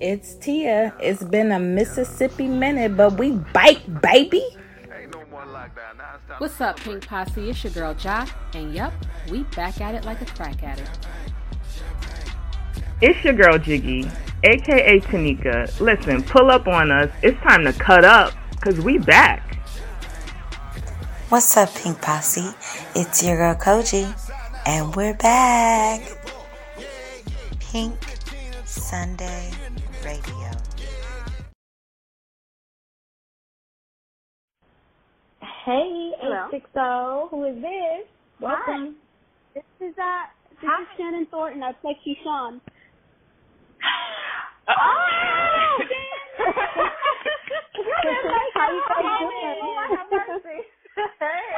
[0.00, 0.94] It's Tia.
[0.98, 4.42] It's been a Mississippi minute, but we bite, baby.
[6.38, 7.50] What's up, Pynk Posse?
[7.50, 8.94] It's your girl Jaa, and yep,
[9.30, 11.06] we back at it like a crack addict.
[13.02, 14.10] It's your girl Jiggy,
[14.42, 15.78] aka Tanika.
[15.80, 17.10] Listen, pull up on us.
[17.22, 18.32] It's time to cut up,
[18.62, 19.56] cause we back.
[21.28, 22.54] What's up, Pynk Posse?
[22.94, 24.10] It's your girl Kogi,
[24.64, 26.00] and we're back.
[27.60, 27.98] Pynk
[28.64, 29.50] Sunday
[30.04, 30.50] Radio.
[35.40, 36.48] Hey, Hello.
[36.52, 37.30] 860.
[37.30, 38.08] Who is this?
[38.40, 38.96] Welcome.
[39.54, 40.26] This is uh
[40.62, 40.82] this Hi.
[40.82, 41.62] is Shannon Thornton.
[41.62, 42.60] I play Keyshawn.
[44.68, 45.78] Oh,
[48.54, 49.70] How you guys doing?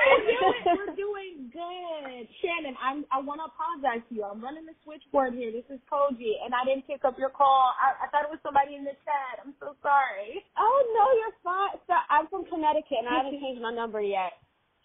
[0.07, 2.29] We're doing we're doing good.
[2.43, 4.25] Shannon, I'm, I want to apologize to you.
[4.25, 5.53] I'm running the switchboard here.
[5.53, 7.73] This is Kogi, and I didn't pick up your call.
[7.81, 9.45] I, I thought it was somebody in the chat.
[9.45, 10.45] I'm so sorry.
[10.59, 11.81] Oh no, you're fine.
[11.87, 14.35] So I'm from Connecticut and I haven't changed my number yet.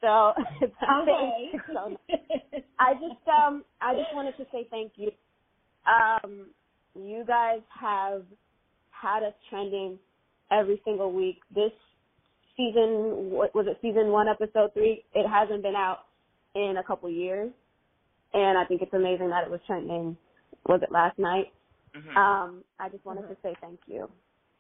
[0.02, 0.34] So
[1.04, 1.52] Okay.
[1.74, 1.98] so
[2.80, 5.12] I just um I just wanted to say thank you.
[5.88, 6.52] Um
[6.96, 8.26] you guys have
[8.92, 10.00] had us trending
[10.52, 11.40] every single week.
[11.54, 11.74] This
[12.58, 15.04] season what was it season 1 episode 3?
[15.14, 16.00] It hasn't been out
[16.56, 17.52] in a couple years.
[18.34, 20.18] And I think it's amazing that it was trending
[20.68, 21.54] was it last night?
[22.18, 24.10] Um I just wanted to say thank you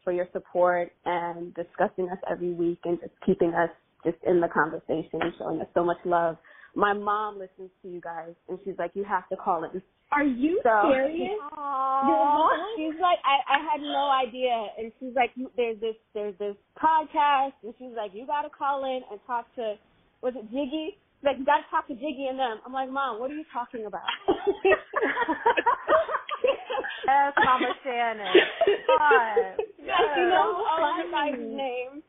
[0.03, 3.69] for your support and discussing us every week and just keeping us
[4.05, 6.37] just in the conversation and showing us so much love.
[6.75, 9.81] My mom listens to you guys and she's like, You have to call in.
[10.11, 11.37] Are you So serious?
[11.55, 12.49] Mom?
[12.77, 17.53] she's like, I, I had no idea, and she's like, there's this, there's this podcast,
[17.63, 19.75] and she's like, you got to call in and talk to,
[20.21, 20.95] was it Jiggy?
[21.19, 22.59] She's like, you got to talk to Jiggy and them.
[22.65, 24.07] I'm like, Mom, what are you talking about?
[27.07, 28.33] Yes, Mama Shannon.
[28.99, 29.37] God.
[29.79, 32.03] Yeah, she know all our guys' names.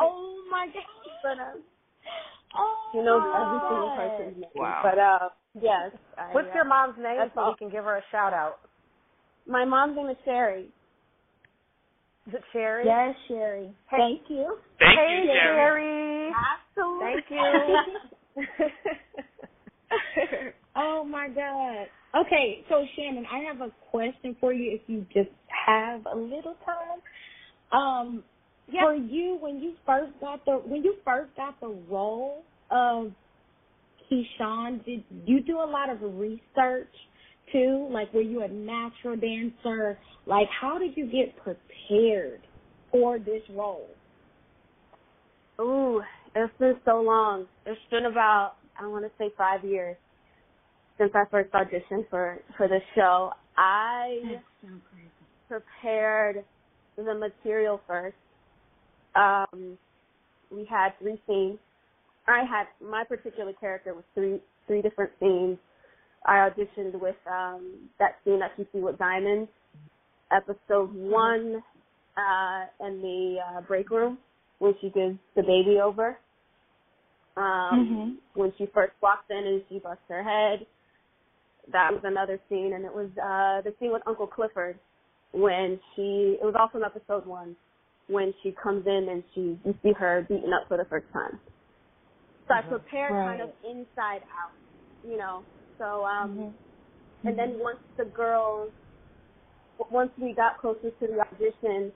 [0.00, 1.38] Oh my god.
[1.38, 1.62] Um,
[2.52, 3.96] but um, Oh, she knows every single God.
[3.96, 4.50] person's name.
[4.54, 4.80] Wow.
[4.82, 5.28] But uh,
[5.60, 5.90] yes.
[6.18, 7.50] I, What's uh, your mom's name so all.
[7.50, 8.58] we can give her a shout out?
[9.46, 10.68] My mom's name is Sherry.
[12.28, 12.84] Is it Sherry?
[12.86, 13.70] Yes, Sherry.
[13.90, 13.96] Hey.
[13.98, 14.58] Thank you.
[14.78, 15.56] Thank hey, you, Jerry.
[15.56, 16.32] Sherry.
[16.78, 17.06] Absolutely.
[18.36, 18.46] Thank
[20.10, 20.50] you.
[20.76, 21.86] oh my God.
[22.14, 25.30] Okay, so Shannon, I have a question for you if you just
[25.66, 27.00] have a little time.
[27.72, 28.24] Um
[28.80, 33.12] for you when you first got the when you first got the role of
[34.10, 36.92] Keyshawn, did you do a lot of research
[37.52, 37.88] too?
[37.90, 39.98] Like were you a natural dancer?
[40.26, 42.40] Like how did you get prepared
[42.90, 43.88] for this role?
[45.60, 46.02] Ooh,
[46.34, 47.46] it's been so long.
[47.66, 49.96] It's been about I want to say five years
[50.98, 53.32] since I first auditioned for for this show.
[53.56, 54.40] I
[55.48, 56.44] prepared
[56.96, 58.16] the material first.
[59.14, 59.78] Um,
[60.50, 61.58] we had three scenes.
[62.26, 65.58] I had my particular character was three three different scenes.
[66.24, 69.48] I auditioned with um that scene that you see with Diamond,
[70.30, 71.62] episode one,
[72.16, 74.18] uh, in the uh, break room
[74.58, 76.18] when she gives the baby over.
[77.36, 80.66] Um, when she first walks in and she busts her head.
[81.72, 84.78] That was another scene, and it was uh the scene with Uncle Clifford
[85.32, 86.36] when she.
[86.40, 87.56] It was also in episode one
[88.12, 91.40] when she comes in and she you see her beaten up for the first time.
[92.48, 94.56] So I prepared kind of inside out,
[95.02, 95.46] you know.
[95.78, 96.40] So um,
[97.24, 98.72] and then once the girls,
[99.90, 101.92] once we got closer to the audition,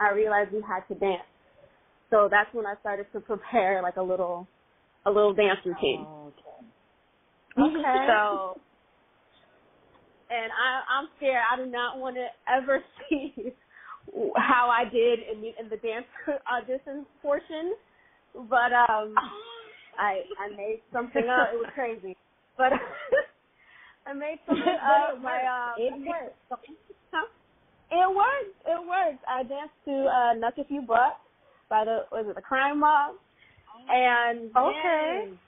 [0.00, 1.22] I realized we had to dance.
[2.10, 4.48] So that's when I started to prepare like a little,
[5.06, 6.08] a little dance routine.
[7.58, 7.84] Okay.
[8.06, 8.60] So,
[10.30, 11.42] and I, I'm scared.
[11.52, 13.34] I do not want to ever see
[14.36, 16.06] how I did in the in the dance
[16.52, 17.74] audition portion,
[18.34, 19.22] but um,
[19.98, 21.50] I I made something up.
[21.54, 22.16] It was crazy,
[22.58, 22.72] but
[24.06, 25.20] I made something up.
[25.22, 26.38] My um, It worked.
[27.90, 28.58] it worked.
[28.66, 29.24] It worked.
[29.28, 31.18] I danced to uh, "Knuck If You Buck"
[31.70, 33.16] by the was it the Crime Mob,
[33.88, 35.18] and Okay.
[35.18, 35.38] then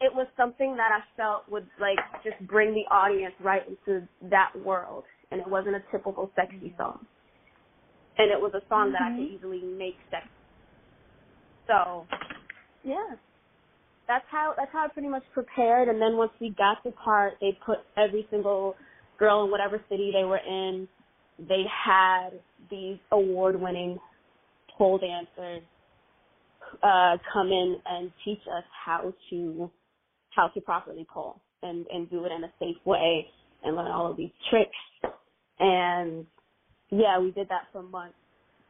[0.00, 4.52] it was something that I felt would like just bring the audience right into that
[4.64, 7.06] world, and it wasn't a typical sexy song,
[8.18, 10.28] and it was a song that I could easily make sexy.
[11.66, 12.06] So,
[12.84, 13.16] yeah,
[14.08, 15.88] that's how that's how I pretty much prepared.
[15.88, 18.74] And then once we got the part, they put every single
[19.18, 20.88] girl in whatever city they were in.
[21.38, 22.30] They had
[22.70, 23.98] these award-winning
[24.76, 25.62] pole dancers
[26.82, 29.70] uh, come in and teach us how to
[30.34, 33.26] how to properly pole and and do it in a safe way
[33.62, 35.14] and learn all of these tricks.
[35.58, 36.26] And
[36.90, 38.14] yeah, we did that for months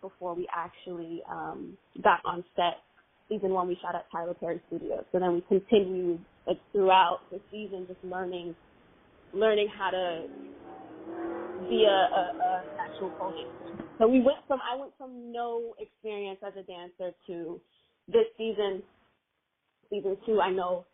[0.00, 2.78] before we actually um, got on set.
[3.30, 6.18] Even when we shot at Tyler Perry Studios, so then we continued
[6.48, 8.56] like throughout the season, just learning,
[9.32, 10.26] learning how to
[11.68, 13.36] be a, a, a actual coach.
[13.98, 17.60] So we went from I went from no experience as a dancer to
[18.08, 18.82] this season,
[19.90, 20.40] season two.
[20.40, 20.84] I know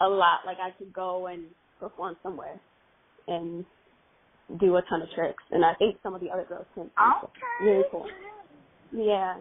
[0.00, 0.40] a lot.
[0.44, 1.44] Like I could go and
[1.80, 2.60] perform somewhere
[3.28, 3.64] and
[4.60, 6.90] do a ton of tricks, and I think some of the other girls can.
[6.96, 7.30] So,
[7.62, 8.06] Really cool.
[8.92, 9.36] Yeah.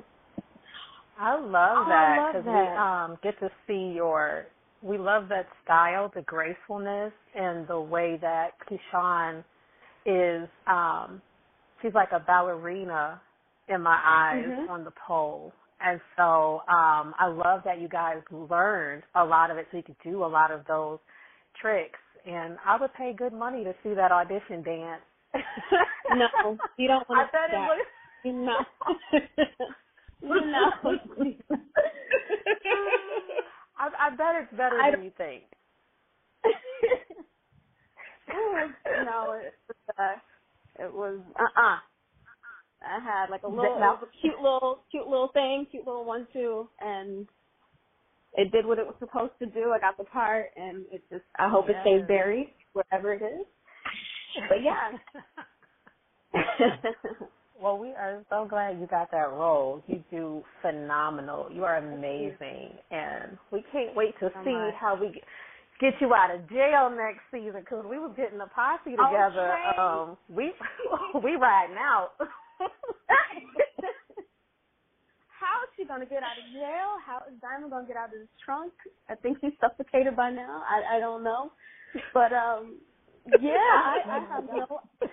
[1.19, 4.47] I love Oh, that because we um get to see your.
[4.81, 9.43] We love that style, the gracefulness, and the way that Keyshawn
[10.05, 10.49] is.
[10.67, 11.21] um
[11.81, 13.21] She's like a ballerina
[13.69, 14.69] in my eyes Mhm.
[14.69, 19.57] on the pole, and so um I love that you guys learned a lot of
[19.57, 20.99] it, so you could do a lot of those
[21.61, 21.99] tricks.
[22.25, 25.01] And I would pay good money to see that audition dance.
[26.15, 27.37] No, you don't want to.
[27.37, 27.85] bet it was.
[28.25, 28.65] No.
[30.21, 30.71] no.
[33.79, 35.43] I, I bet it's better I than you think.
[39.05, 41.77] no, it was, uh, it was uh uh
[42.83, 46.27] I had like a little, was a cute little, cute little thing, cute little one
[46.33, 47.27] two, and
[48.35, 49.71] it did what it was supposed to do.
[49.75, 52.07] I got the part, and it just, I hope it stays Yes.
[52.07, 53.47] buried wherever it is.
[54.49, 54.91] But yeah.
[57.61, 59.83] well, we are so glad you got that role.
[59.87, 61.49] You do phenomenal.
[61.51, 64.75] You are amazing, and we can't wait to So see much.
[64.79, 65.23] how we get,
[65.81, 67.61] get you out of jail next season.
[67.61, 69.51] Because we were getting a posse together.
[69.53, 69.77] Okay.
[69.79, 70.53] Um, we
[71.23, 72.11] we riding out.
[75.41, 77.01] How is she gonna get out of jail?
[77.01, 78.73] How is Diamond gonna get out of his trunk?
[79.09, 80.61] I think he's suffocated by now.
[80.69, 81.51] I I don't know,
[82.13, 82.77] but um,
[83.41, 84.81] yeah, I, I have no,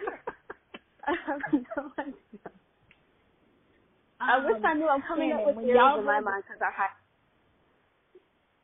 [1.08, 2.44] I have no idea.
[4.20, 4.88] I wish I knew.
[4.88, 6.92] I'm coming up with theories in my mind because I had.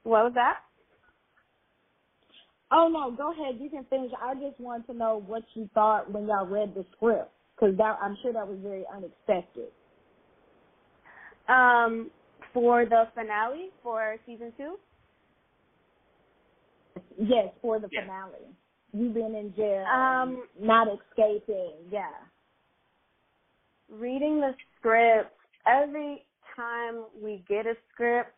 [0.02, 0.58] What was that?
[2.70, 3.58] Oh no, go ahead.
[3.58, 4.10] You can finish.
[4.20, 7.98] I just want to know what you thought when y'all read the script, because that
[8.02, 9.72] I'm sure that was very unexpected.
[11.48, 12.10] Um,
[12.54, 14.78] for the finale for season two.
[17.18, 18.04] Yes, for the Yes.
[18.04, 18.54] finale.
[18.92, 21.88] You've been in jail, Um, not escaping.
[21.90, 22.26] Yeah.
[23.90, 25.36] reading the script,
[25.66, 26.26] every
[26.56, 28.32] time we get a script,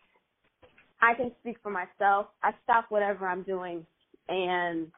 [1.00, 2.29] I can speak for myself.
[2.43, 3.87] I stop whatever I'm doing
[4.29, 4.93] and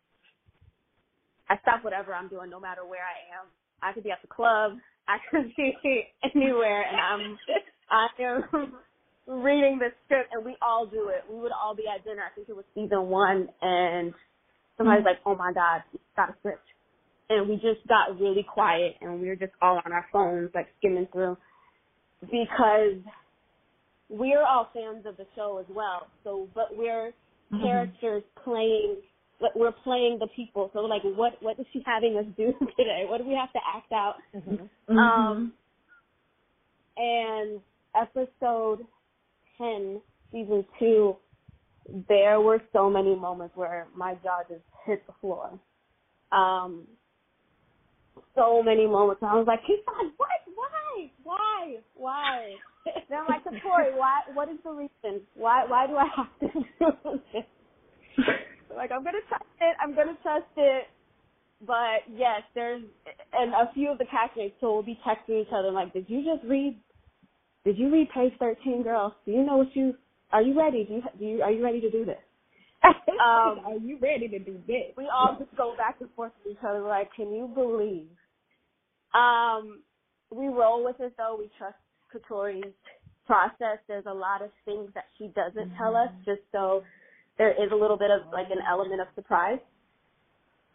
[1.48, 3.48] I stop whatever I'm doing no matter where I am.
[3.82, 4.78] I could be at the club,
[5.08, 5.74] I could be
[6.34, 7.38] anywhere and I'm
[7.90, 8.44] I am
[9.26, 11.24] reading the script and we all do it.
[11.30, 14.12] We would all be at dinner, I think it was season one and
[14.76, 15.82] somebody's like, Oh my God,
[16.16, 16.66] got a script.
[17.30, 20.68] And we just got really quiet and we were just all on our phones like
[20.78, 21.36] skimming through
[22.22, 23.00] because
[24.08, 26.06] we're all fans of the show as well.
[26.24, 27.12] So but we're
[27.62, 28.96] characters playing
[29.40, 30.70] but we're playing the people.
[30.72, 33.04] So like what what is she having us do today?
[33.06, 34.16] What do we have to act out?
[34.34, 34.98] Mm-hmm.
[34.98, 35.52] um
[36.96, 37.60] and
[37.96, 38.86] episode
[39.58, 40.00] 10
[40.32, 41.16] season 2
[42.08, 45.58] there were so many moments where my jaw just hit the floor
[46.32, 46.86] um
[48.38, 49.22] so many moments.
[49.22, 50.28] I was like, he's like, what?
[50.54, 51.10] Why?
[51.24, 51.76] Why?
[51.94, 52.54] Why?
[53.10, 54.20] then I'm like, Tori, why?
[54.32, 55.22] What is the reason?
[55.34, 55.64] Why?
[55.66, 57.44] Why do I have to do this?
[58.76, 59.76] like, I'm gonna trust it.
[59.82, 60.84] I'm gonna trust it.
[61.66, 62.82] But yes, there's
[63.32, 66.24] and a few of the castmates so we'll be texting each other like, did you
[66.24, 66.78] just read?
[67.64, 69.14] Did you read page 13, girl?
[69.26, 69.94] Do you know what you?
[70.32, 70.84] Are you ready?
[70.84, 71.02] Do you?
[71.18, 71.42] Do you?
[71.42, 72.18] Are you ready to do this?
[73.18, 74.94] Um, Are you ready to do this?
[74.96, 78.06] we all just go back and forth with each other like, can you believe?
[79.12, 79.82] Um,
[80.30, 81.36] we roll with it though.
[81.38, 81.74] We trust
[82.14, 82.72] Katori's
[83.26, 83.78] process.
[83.88, 86.84] There's a lot of things that she doesn't tell us just so
[87.38, 89.58] there is a little bit of like an element of surprise.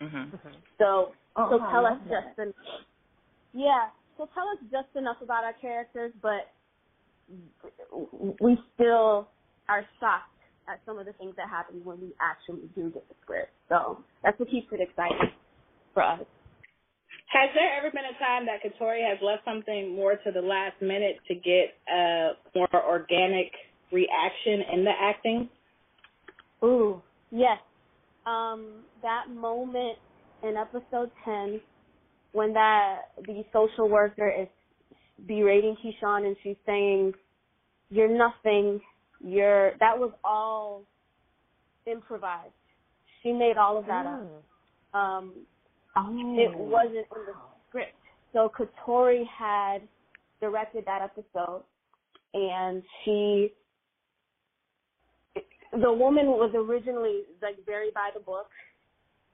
[0.02, 0.32] Mhm.
[0.80, 2.25] So Oh, so tell us that.
[2.36, 2.56] just enough.
[3.54, 3.90] Yeah.
[4.18, 6.52] So tell us just enough about our characters, but
[8.39, 9.27] we still
[9.70, 10.30] are shocked
[10.68, 13.51] at some of the things that happen when we actually do get the script.
[13.70, 15.32] So that's what keeps it exciting
[15.94, 16.20] for us.
[17.27, 20.80] Has there ever been a time that Katori has left something more to the last
[20.82, 23.51] minute to get a more organic
[23.92, 25.50] reaction in the acting?
[26.63, 27.01] Ooh,
[27.32, 27.58] yes.
[28.25, 29.98] Um, that moment
[30.44, 31.60] in episode ten
[32.34, 34.48] when that the social worker is
[35.27, 37.13] berating Keyshawn and she's saying,
[37.89, 38.79] You're nothing,
[39.24, 40.84] you're that was all
[41.86, 42.51] improvised.
[43.22, 44.43] She made all of that up.
[44.93, 45.34] Um
[45.96, 46.36] Oh.
[46.38, 47.34] it wasn't in the
[47.70, 47.93] script.
[48.34, 49.79] so Katori had
[50.41, 51.63] directed that episode,
[52.34, 53.53] and she,
[55.72, 58.48] the woman was originally like very by the book,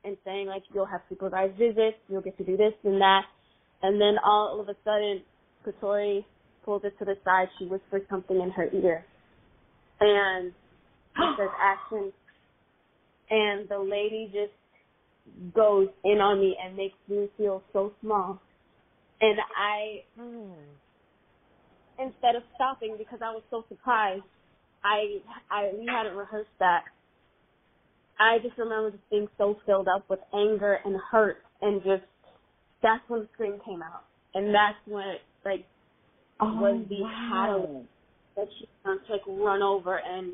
[0.03, 3.23] and saying like you'll have supervised visits, you'll get to do this and that,
[3.83, 5.21] and then all of a sudden,
[5.65, 6.25] Katori
[6.65, 7.49] pulls it to the side.
[7.59, 9.05] She whispers something in her ear,
[10.01, 10.53] and
[11.37, 12.13] says action,
[13.29, 14.53] and the lady just
[15.55, 18.41] goes in on me and makes me feel so small.
[19.21, 20.53] And I, Hmm.
[21.99, 24.23] instead of stopping because I was so surprised,
[24.83, 25.19] I,
[25.51, 26.83] I, we hadn't rehearsed that.
[28.19, 32.03] I just remember just being so filled up with anger and hurt and just,
[32.83, 34.05] that's when the scream came out.
[34.35, 35.65] And that's when it, like,
[36.39, 37.89] was the catalyst
[38.35, 40.33] that she wants to like run over and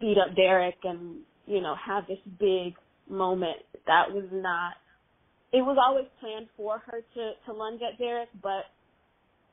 [0.00, 2.74] beat up Derrick and, you know, have this big
[3.08, 3.56] moment.
[3.86, 4.74] That was not
[5.52, 8.68] it was always planned for her to, to lunge at Derrick, but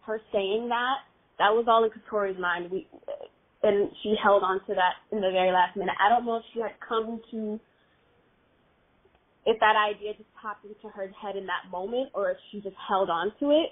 [0.05, 1.07] her saying that,
[1.39, 2.69] that was all in Katori's mind.
[2.69, 2.87] We
[3.63, 5.95] and she held on to that in the very last minute.
[5.97, 7.59] I don't know if she had come to
[9.45, 12.75] if that idea just popped into her head in that moment or if she just
[12.87, 13.69] held on to it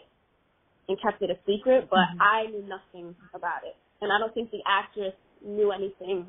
[0.88, 3.76] and kept it a secret, but I knew nothing about it.
[4.02, 5.14] And I don't think the actress
[5.46, 6.28] knew anything,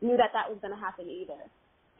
[0.00, 1.38] knew that that was going to happen either.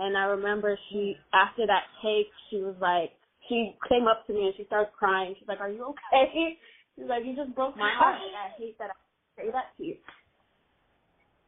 [0.01, 3.13] And I remember she, after that take, she was like,
[3.49, 5.35] she came up to me and she started crying.
[5.39, 6.59] She's like, are you okay?
[6.97, 8.17] She's like, you just broke my heart.
[8.21, 9.97] And I hate that I say that to you.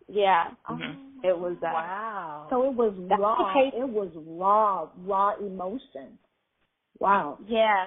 [0.09, 0.97] Yeah, Mhm.
[1.25, 1.73] it was that.
[1.73, 2.47] Wow.
[2.51, 3.51] So it was raw.
[3.51, 3.77] okay.
[3.77, 6.19] It was raw, raw emotion.
[6.99, 7.39] Wow.
[7.47, 7.87] Yeah.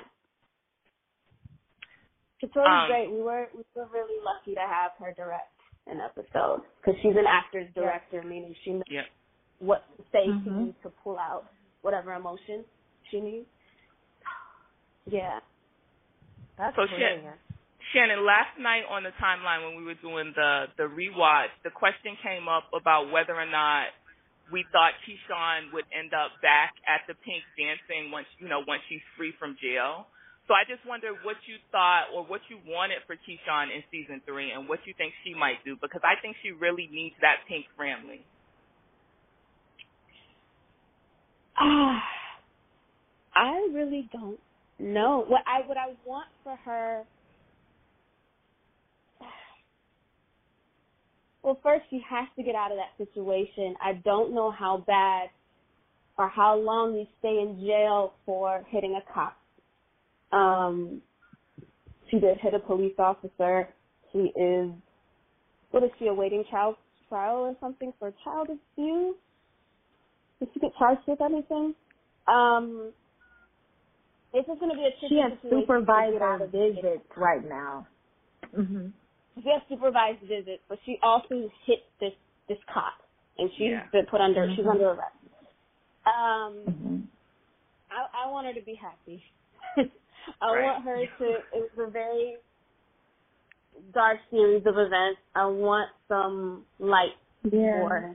[2.41, 3.10] Katori's Um, great.
[3.12, 5.51] We were we were really lucky to have her direct
[5.88, 9.06] an episode because she's an actor's director, meaning she knows Yep.
[9.60, 10.65] what to say to Mhm.
[10.67, 11.46] you to pull out
[11.82, 12.65] whatever emotion
[13.10, 13.48] she needs.
[15.06, 15.39] Yeah.
[16.58, 16.98] That's So shit.
[16.98, 17.39] brilliant.
[17.94, 22.15] Shannon, last night on the timeline when we were doing the the rewatch, the question
[22.17, 23.88] came up about whether or not
[24.51, 28.84] we thought Keyshawn would end up back at the Pynk dancing once you know once
[28.89, 30.08] she's free from jail.
[30.48, 34.22] So I just wonder what you thought or what you wanted for Keyshawn in season
[34.25, 37.44] three and what you think she might do because I think she really needs that
[37.51, 38.24] Pynk family.
[41.60, 42.01] Ah,
[43.36, 44.39] I really don't
[44.80, 47.04] know what I what I want for her.
[51.44, 53.75] Well, first she has to get out of that situation.
[53.82, 55.30] I don't know how bad
[56.18, 59.38] or how long you stay in jail for hitting a cop.
[60.31, 61.03] Um,
[62.12, 63.74] she did hit a police officer.
[64.13, 64.72] She is,
[65.72, 66.77] what is she awaiting child
[67.10, 69.15] trial or something for child abuse?
[70.39, 71.75] Did she get charged with anything?
[72.27, 72.93] Um,
[74.34, 76.51] it's just going to be a tricky She has situation to get supervisor out of
[76.51, 76.60] it.
[76.75, 77.88] visits right now.
[78.55, 78.93] Mhm.
[79.36, 82.13] She has supervised visits, but she also hit this
[82.50, 82.93] this cop,
[83.38, 83.88] and she's Yeah.
[83.91, 84.48] been put under.
[84.55, 84.72] She's Mhm.
[84.72, 85.17] under arrest.
[86.05, 87.07] Um, Mhm.
[87.91, 89.24] I, I want her to be happy.
[90.41, 90.63] I Right.
[90.63, 91.25] want her to.
[91.53, 92.38] It was a very
[93.93, 95.22] dark series of events.
[95.36, 97.15] I want some light
[97.51, 97.72] Yeah.
[97.72, 98.10] for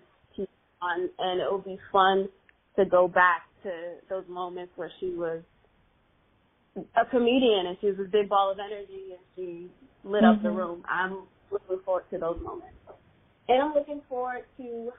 [0.83, 2.29] on, and it will be fun
[2.77, 5.43] to go back to those moments where she was
[6.77, 9.71] a comedian and she was a big ball of energy and she
[10.05, 10.57] lit up the Mhm.
[10.57, 10.85] room.
[10.89, 12.79] I'm looking forward to those moments,
[13.49, 14.93] and I'm looking forward to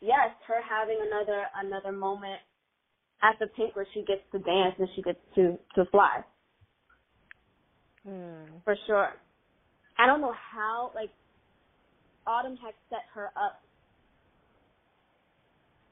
[0.00, 2.40] yes, her having another another moment
[3.22, 6.22] at the Pynk where she gets to dance and she gets to to fly
[8.04, 8.58] Hmm.
[8.64, 9.10] for sure.
[9.98, 11.10] I don't know how like
[12.26, 13.60] Autumn had set her up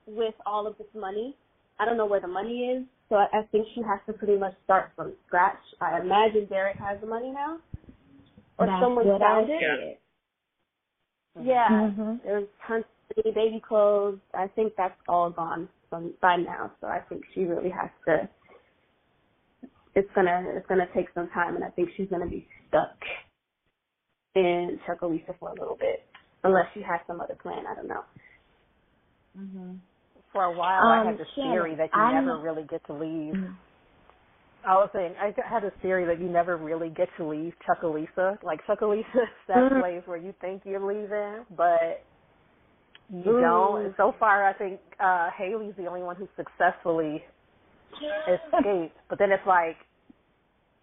[0.06, 1.36] with all of this money.
[1.78, 4.36] I don't know where the money is, so I, I think she has to pretty
[4.38, 5.58] much start from scratch.
[5.80, 7.58] I imagine Derrick has the money now,
[8.58, 10.00] or That's someone found it.
[11.42, 12.22] Yeah, Mhm.
[12.22, 12.84] there's tons
[13.16, 14.20] of baby clothes.
[14.34, 18.28] I think that's all gone from by now, so I think she really has to.
[19.94, 22.96] It's gonna it's gonna take some time, and I think she's gonna be stuck
[24.34, 26.04] in Chucalissa for a little bit,
[26.42, 27.64] unless she has some other plan.
[27.66, 28.04] I don't know.
[29.38, 29.78] Mhm.
[30.32, 32.84] For a while, I Um, had this Shannon, theory that you I'm- never really get
[32.86, 33.34] to leave.
[33.34, 33.54] Mhm.
[34.64, 38.42] I was saying I had this theory that you never really get to leave Chucalissa.
[38.42, 39.80] Like Chucalissa is that Mhm.
[39.80, 42.02] place where you think you're leaving, but
[43.10, 43.40] you Mm.
[43.40, 43.84] don't.
[43.86, 47.22] And so far, I think uh Haley's the only one who successfully
[48.28, 48.96] escaped.
[49.08, 49.76] But then it's like,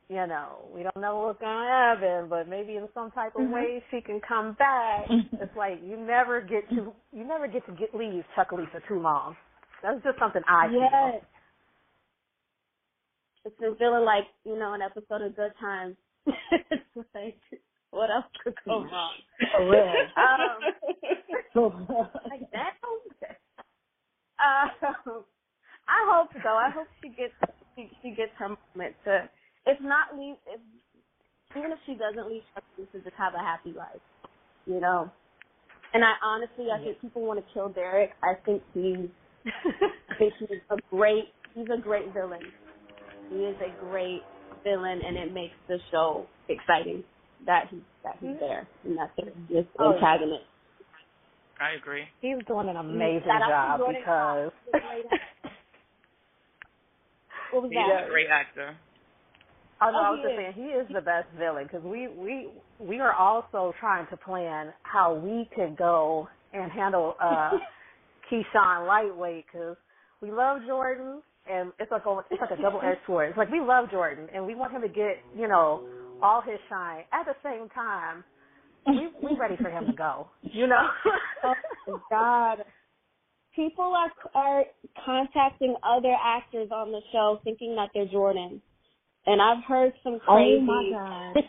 [0.10, 3.52] you know, we don't know what's gonna happen, but maybe in some type of Mhm.
[3.54, 5.08] way she can come back.
[5.08, 5.42] Mhm.
[5.42, 9.36] It's like you never get to you never get to get leave Chucalissa too long.
[9.82, 10.80] That's just something I feel.
[10.82, 11.24] Yes.
[13.46, 15.96] it's been feeling like you know an episode of Good Times.
[16.52, 17.40] it's like
[17.92, 19.14] what else could go wrong?
[19.52, 19.94] For real.
[20.18, 20.74] um,
[22.32, 22.74] like that.
[24.42, 25.24] Um,
[25.88, 26.50] I hope so.
[26.50, 27.34] I hope she gets
[27.76, 29.30] she, she gets her moment to.
[29.68, 30.60] If not leave, if
[31.58, 32.44] even if she doesn't leave,
[32.78, 34.02] she to just have a happy life,
[34.66, 35.12] you know.
[35.94, 38.12] And I honestly, I think people want to kill Derrick.
[38.24, 39.10] I think he's,
[40.10, 42.42] I think he's a great, he's a great villain.
[43.30, 44.22] He is a great
[44.64, 47.04] villain, and it makes the show exciting
[47.46, 50.44] that he's that he's there and that there's this Oh, antagonist.
[51.60, 52.04] I agree.
[52.22, 54.52] He's doing an amazing Shout job because
[57.52, 58.08] What was He's that?
[58.08, 58.76] a great actor.
[59.82, 60.38] Oh no, Oh, I was just is.
[60.38, 64.74] saying he is the best villain because we we we are also trying to plan
[64.84, 67.52] how we could go and handle uh
[68.32, 69.76] Keyshawn lightweight because
[70.22, 71.22] we love Jordan
[71.52, 73.30] and it's like a it's like a double edged sword.
[73.30, 75.82] It's like we love Jordan and we want him to get you know
[76.22, 78.24] all his shine at the same time.
[78.88, 80.28] We we ready for him to go.
[80.44, 80.88] You know.
[81.88, 82.60] Oh God.
[83.56, 84.64] People are are
[85.04, 88.62] contacting other actors on the show thinking that they're Jordan,
[89.26, 90.60] and I've heard some crazy.
[90.62, 91.44] Oh my God.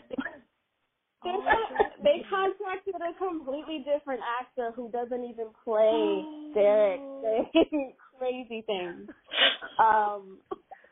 [2.03, 6.99] they contacted a completely different actor who doesn't even play Derrick.
[7.53, 9.09] Saying crazy things.
[9.79, 10.39] Um,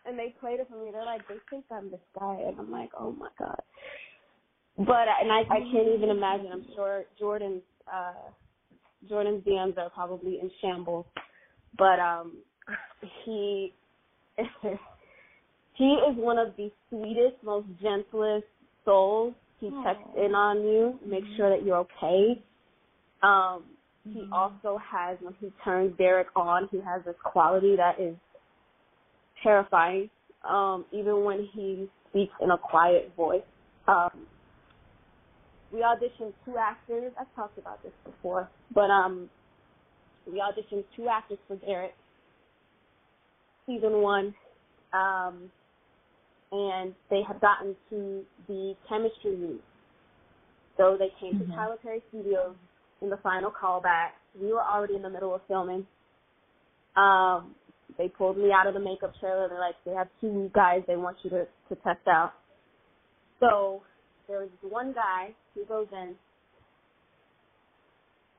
[0.05, 0.91] and they played it for me.
[0.91, 3.61] They're like, they think I'm this guy, and I'm like, oh my god.
[4.77, 6.47] But and I I can't even imagine.
[6.51, 8.13] I'm sure Jordan's uh
[9.09, 11.05] Jordan's DMs are probably in shambles.
[11.77, 12.37] But um
[13.25, 13.73] he
[15.73, 18.45] he is one of the sweetest, most gentlest
[18.85, 19.33] souls.
[19.59, 22.41] He checks in on you, makes sure that you're okay.
[23.21, 23.63] Um
[24.03, 28.15] he also has when he turns Derrick on, he has this quality that is
[29.43, 30.09] terrifying.
[30.47, 33.43] Um, even when he speaks in a quiet voice.
[33.87, 34.27] Um
[35.71, 37.13] we auditioned two actors.
[37.19, 39.29] I've talked about this before, but um,
[40.27, 41.93] we auditioned two actors for Derrick,
[43.65, 44.35] season one,
[44.93, 45.49] um,
[46.51, 49.61] and they had gotten to the chemistry week.
[50.77, 52.55] So they came to Tyler Perry Studios
[53.01, 54.09] in the final callback.
[54.39, 55.85] We were already in the middle of filming.
[56.95, 57.55] Um,
[57.97, 59.47] they pulled me out of the makeup trailer.
[59.49, 62.33] They're like, they have two guys they want you to, to test out.
[63.39, 63.81] So
[64.27, 66.15] there was one guy who goes in,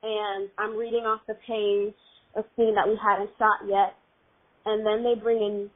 [0.02, 1.94] and I'm reading off the page
[2.34, 3.94] a scene that we hadn't shot yet,
[4.64, 5.70] and then they bring in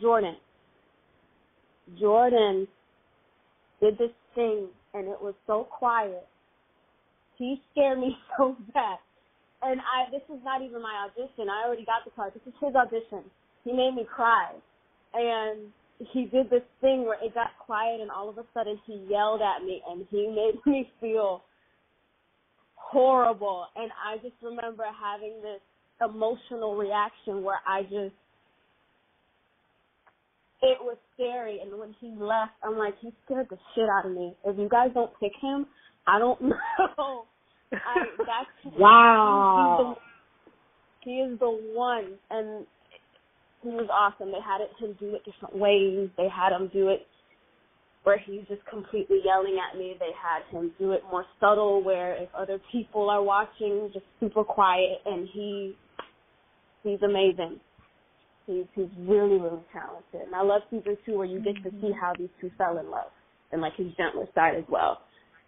[0.00, 0.36] Jordan.
[1.98, 2.66] Jordan
[3.80, 6.26] did this thing, and it was so quiet.
[7.36, 8.98] He scared me so bad.
[9.64, 11.48] And I, this is not even my audition.
[11.48, 12.34] I already got the part.
[12.34, 13.24] This is his audition.
[13.64, 14.52] He made me cry.
[15.14, 15.72] And
[16.12, 19.40] he did this thing where it got quiet and all of a sudden he yelled
[19.40, 21.44] at me and he made me feel
[22.74, 25.60] horrible and I just remember having this
[26.04, 28.14] emotional reaction where I just
[30.62, 34.12] it was scary and when he left I'm like he scared the shit out of
[34.12, 34.34] me.
[34.44, 35.66] If you guys don't pick him,
[36.06, 36.40] I don't
[36.98, 37.24] know.
[37.72, 39.96] I that's Wow.
[41.02, 42.66] He is the one and
[43.62, 44.30] he was awesome.
[44.30, 46.10] They had it, him do it different ways.
[46.16, 47.06] They had him do it
[48.04, 49.96] where he's just completely yelling at me.
[49.98, 54.44] They had him do it more subtle where if other people are watching, just super
[54.44, 55.76] quiet and he
[56.82, 57.58] he's amazing.
[58.46, 60.26] He's he's really, really talented.
[60.26, 61.98] And I love season two where you get to see mm-hmm.
[61.98, 63.10] how these two fell in love
[63.52, 64.98] and like his gentler side as well.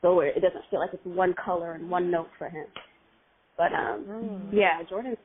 [0.06, 2.66] So it doesn't feel like it's one color and one note for him.
[3.58, 4.06] But um
[4.52, 5.16] yeah, Jordan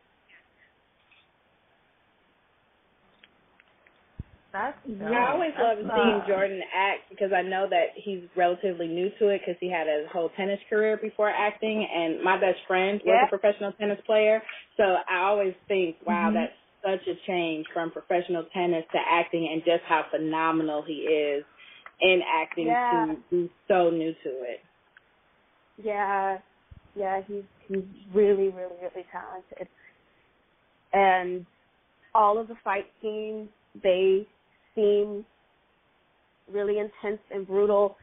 [4.53, 4.77] That's
[5.15, 9.41] I always love seeing Jordan act because I know that he's relatively new to it
[9.41, 13.25] because he had a whole tennis career before acting, and my best friend was Yeah.
[13.27, 14.41] a professional tennis player.
[14.77, 19.63] So I always think, wow, that's such a change from professional tennis to acting, and
[19.65, 21.45] just how phenomenal he is
[22.01, 23.05] in acting Yeah.
[23.05, 24.61] to be so new to it.
[25.83, 26.37] Yeah,
[26.95, 29.67] yeah, he's he's really, really, really talented.
[30.93, 31.45] And
[32.13, 33.47] all of the fight scenes,
[33.81, 34.27] they
[34.75, 35.25] seem
[36.51, 37.95] really intense and brutal.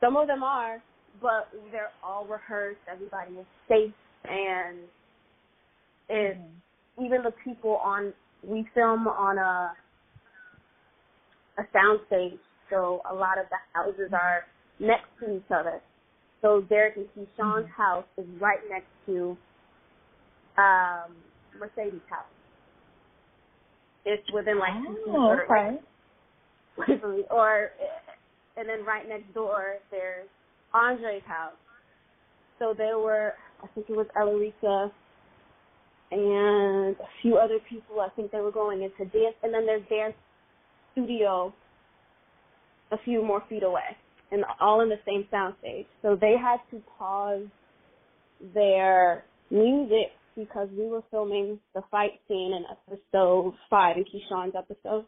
[0.00, 0.82] Some of them are,
[1.22, 2.80] but they're all rehearsed.
[2.90, 4.78] Everybody is safe, and
[6.08, 7.04] it mm-hmm.
[7.04, 8.12] even the people on
[8.46, 9.72] we film on a
[11.56, 12.38] a sound stage,
[12.68, 14.44] so a lot of the houses are
[14.80, 15.80] next to each other.
[16.44, 19.38] So Derrick and Keyshawn's house is right next to
[20.58, 21.16] um
[21.58, 22.26] Mercedes' house.
[24.04, 24.74] It's within like
[25.08, 25.78] Oh, or, okay.
[27.30, 27.70] or
[28.56, 30.28] and then right next door there's
[30.74, 31.54] Andre's house.
[32.60, 34.90] So there were, I think it was Elarica
[36.12, 38.00] and a few other people.
[38.00, 40.14] I think they were going into dance, and then there's dance
[40.92, 41.52] studio
[42.92, 43.96] a few more feet away,
[44.34, 45.86] and all in the same soundstage.
[46.02, 47.46] So they had to pause
[48.52, 55.04] their music because we were filming the fight scene in episode five in Keyshawn's episode,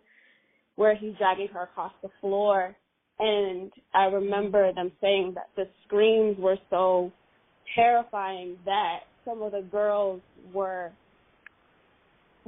[0.77, 2.77] where he's dragging her across the floor.
[3.19, 7.11] And I remember them saying that the screams were so
[7.75, 10.21] terrifying that some of the girls
[10.55, 10.93] were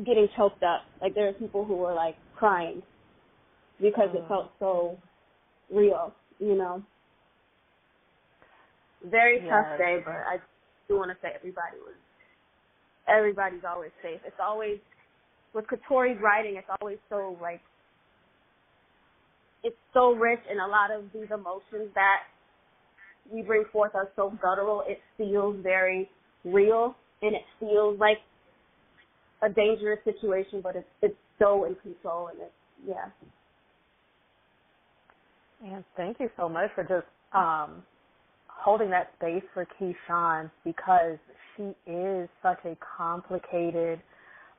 [0.07, 0.83] getting choked up.
[1.03, 2.83] Like there were people who were like crying
[3.81, 4.29] because it uh-huh.
[4.29, 4.99] felt so
[5.73, 6.83] real, you know.
[9.05, 9.49] Very Yes.
[9.49, 10.39] tough day, but I
[10.89, 11.95] do want to say everybody was
[13.09, 14.21] everybody's always safe.
[14.27, 14.79] It's always
[15.55, 17.61] with Katori's writing, it's always so like
[19.65, 22.21] it's so rich and a lot of these emotions that
[23.33, 24.85] we bring forth are so guttural.
[24.87, 26.11] It feels very
[26.45, 28.19] real and it feels like
[29.43, 32.53] a dangerous situation, but it's it's so in control and it's
[32.89, 33.11] yeah.
[35.65, 37.83] And thank you so much for just um,
[38.47, 41.19] holding that space for Keyshawn because
[41.57, 44.01] she is such a complicated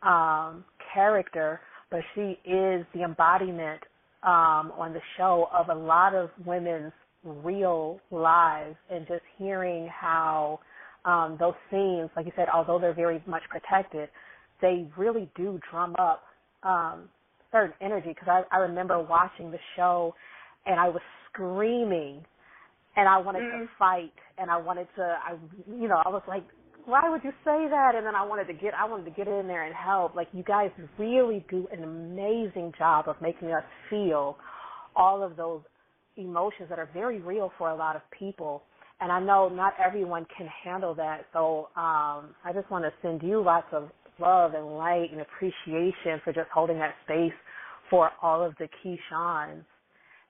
[0.01, 3.81] um, character, but she is the embodiment
[4.23, 6.91] um, on the show of a lot of women's
[7.23, 10.59] real lives and just hearing how
[11.05, 14.09] um, those scenes, like you said, although they're very much protected,
[14.61, 16.23] they really do drum up
[16.63, 17.09] um,
[17.51, 18.09] certain energy.
[18.09, 20.13] Because I, I remember watching the show
[20.65, 22.25] and I was screaming
[22.95, 23.51] and I wanted Mm.
[23.51, 25.35] to fight and I wanted to I
[25.67, 26.45] you know, I was like,
[26.85, 27.93] Why would you say that?
[27.95, 30.15] And then I wanted to get I wanted to get in there and help.
[30.15, 34.37] Like you guys really do an amazing job of making us feel
[34.95, 35.61] all of those
[36.17, 38.63] emotions that are very real for a lot of people.
[39.01, 41.27] And I know not everyone can handle that.
[41.33, 46.21] So um I just want to send you lots of love and light and appreciation
[46.23, 47.33] for just holding that space
[47.89, 49.63] for all of the Keyshawns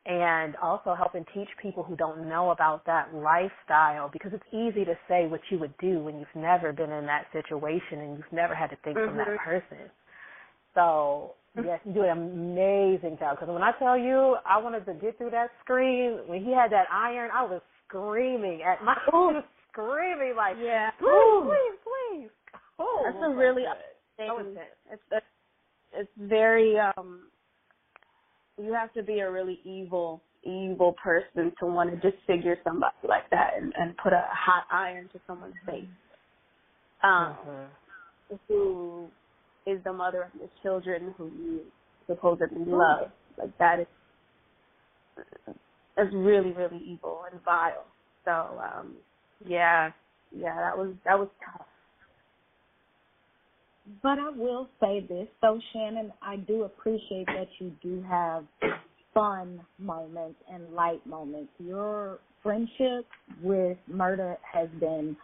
[0.09, 4.95] and also helping teach people who don't know about that lifestyle because it's easy to
[5.07, 8.55] say what you would do when you've never been in that situation and you've never
[8.55, 9.37] had to think from that Mhm.
[9.37, 9.91] person.
[10.75, 14.95] So, yes, you do an amazing job because when I tell you I wanted to
[14.95, 19.43] get through that screen, when he had that iron, I was screaming at my, was
[19.71, 20.91] screaming like, Yeah.
[20.99, 22.31] please, please, please.
[22.79, 23.63] Oh, That's a really
[24.17, 24.57] thing.
[24.91, 25.25] it's
[25.93, 27.31] it's very um
[28.59, 33.29] you have to be a really evil evil person to want to disfigure somebody like
[33.31, 35.85] that and, and put a hot iron to someone's face.
[37.03, 37.69] Um Mhm.
[38.47, 39.09] who
[39.67, 41.71] is the mother of your children who you
[42.07, 43.11] supposedly love.
[43.37, 43.87] Like that is
[45.95, 47.85] that's really, really evil and vile.
[48.25, 48.97] So, um
[49.45, 49.91] yeah,
[50.31, 51.67] yeah, that was that was tough.
[54.03, 58.45] But I will say this, though, Shannon, I do appreciate that you do have
[59.13, 61.51] fun moments and light moments.
[61.59, 63.05] Your friendship
[63.41, 65.15] with Murda has been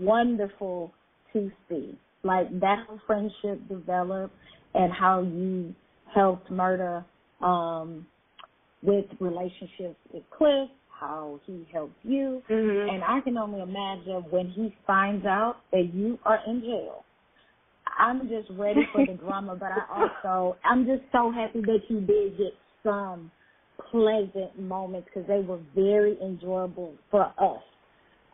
[0.00, 0.92] wonderful
[1.32, 1.98] to see.
[2.22, 4.32] Like that friendship develop
[4.74, 5.74] and how you
[6.14, 7.04] helped Murda
[7.42, 8.06] um
[8.82, 12.42] with relationships with Cliff, how he helped you.
[12.50, 12.94] Mm-hmm.
[12.94, 17.04] And I can only imagine when he finds out that you are in jail.
[17.98, 22.00] I'm just ready for the drama, but I also I'm just so happy that you
[22.00, 22.52] did get
[22.84, 23.30] some
[23.90, 27.62] pleasant moments because they were very enjoyable for us.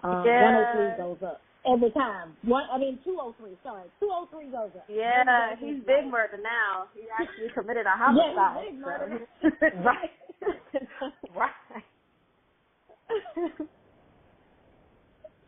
[0.02, 0.42] Um, Yeah.
[0.42, 2.36] 103 goes up every time.
[2.42, 3.58] One, I mean 203.
[3.62, 4.84] Sorry, 203 goes up.
[4.88, 6.88] Yeah, he's big murder now.
[6.94, 8.66] He actually committed a Yeah, homicide.
[8.70, 9.26] big murder.
[9.84, 10.10] right.
[11.36, 11.84] right.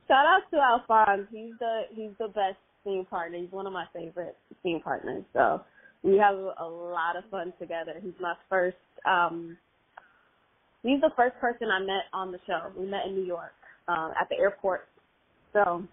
[0.09, 1.29] Shout out to Alphonse.
[1.33, 3.38] He's the he's the best scene partner.
[3.38, 5.25] He's one of my favorite scene partners.
[5.33, 5.62] So
[6.03, 7.95] we have a lot of fun together.
[8.03, 9.57] He's my first um
[10.83, 12.73] he's the first person I met on the show.
[12.77, 13.53] We met in New York,
[13.88, 14.88] um, at the airport.
[15.53, 15.85] So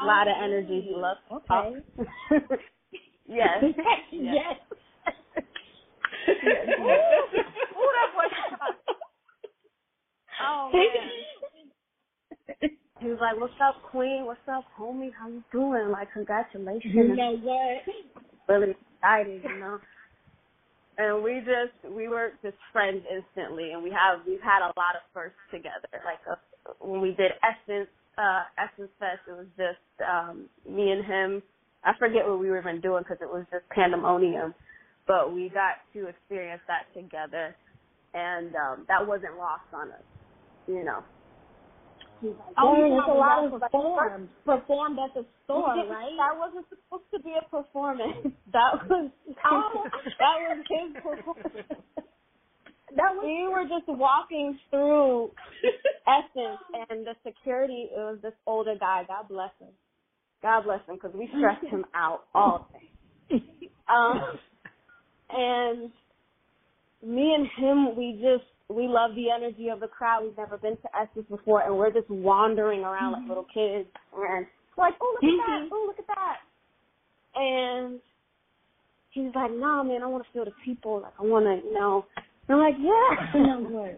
[0.00, 0.86] a lot of energy.
[0.88, 1.72] He loves to talk.
[2.30, 2.54] Okay.
[3.28, 3.64] yes.
[4.10, 4.56] yes.
[6.28, 6.34] Ooh,
[7.94, 8.10] that
[8.50, 8.74] talk.
[10.40, 12.70] Oh man.
[13.00, 14.24] He was like, "What's up, Queen?
[14.26, 15.10] What's up, homie?
[15.18, 15.90] How you doing?
[15.90, 17.82] Like, congratulations." You know what?
[18.48, 19.78] really excited, you know.
[20.98, 24.96] And we just we were just friends instantly, and we have we've had a lot
[24.96, 25.88] of firsts together.
[26.04, 26.36] Like uh,
[26.80, 31.42] when we did Essence uh Essence Fest, it was just um me and him.
[31.84, 34.54] I forget what we were even doing because it was just pandemonium.
[35.06, 37.56] but we got to experience that together,
[38.14, 40.04] and um, that wasn't lost on us,
[40.66, 41.02] you know.
[42.22, 44.28] Oh, it's a lot of performed.
[44.44, 46.10] Performed at the store, right?
[46.18, 48.34] That wasn't supposed to be a performance.
[48.52, 49.10] That was
[49.44, 49.84] oh,
[50.18, 51.66] that was his performance.
[52.96, 55.30] That was, we were just walking through
[56.08, 56.58] Essence,
[56.90, 59.04] and the security it was this older guy.
[59.06, 59.68] God bless him.
[60.40, 63.42] God bless him, because we stressed him out all day.
[63.88, 64.38] Um,
[65.30, 65.90] and
[67.02, 70.24] me and him, we just we love the energy of the crowd.
[70.24, 74.46] We've never been to Essence before, and we're just wandering around like little kids, and
[74.76, 76.36] like, oh look at that, oh look at that,
[77.34, 78.00] and
[79.10, 81.00] he's like, nah, man, I want to feel the people.
[81.02, 82.04] Like, I want to, you know.
[82.48, 83.92] And I'm like, yeah.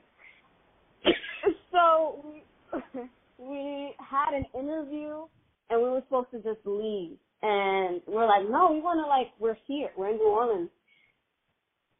[1.73, 2.43] so we
[3.39, 5.27] we had an interview,
[5.69, 9.29] and we were supposed to just leave, and we're like, no, we want to like,
[9.39, 10.71] we're here, we're in New Orleans.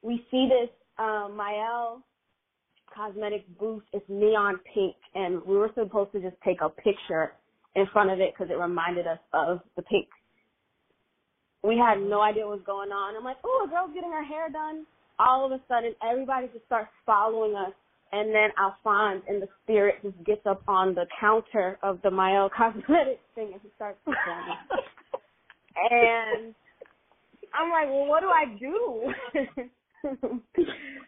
[0.03, 2.03] We see this um Mielle
[3.01, 3.83] cosmetic booth.
[3.93, 7.33] It's neon pink, and we were supposed to just take a picture
[7.75, 10.09] in front of it because it reminded us of the Pynk.
[11.63, 13.17] We had no idea what was going on.
[13.17, 14.87] I'm like, oh, a girl's getting her hair done.
[15.19, 17.73] All of a sudden, everybody just starts following us,
[18.13, 22.51] and then Alphonse in the spirit just gets up on the counter of the Mielle
[22.57, 24.57] cosmetic thing and he starts performing.
[25.91, 26.55] and
[27.55, 29.71] I'm like, well, what do I do?
[30.05, 30.43] I'm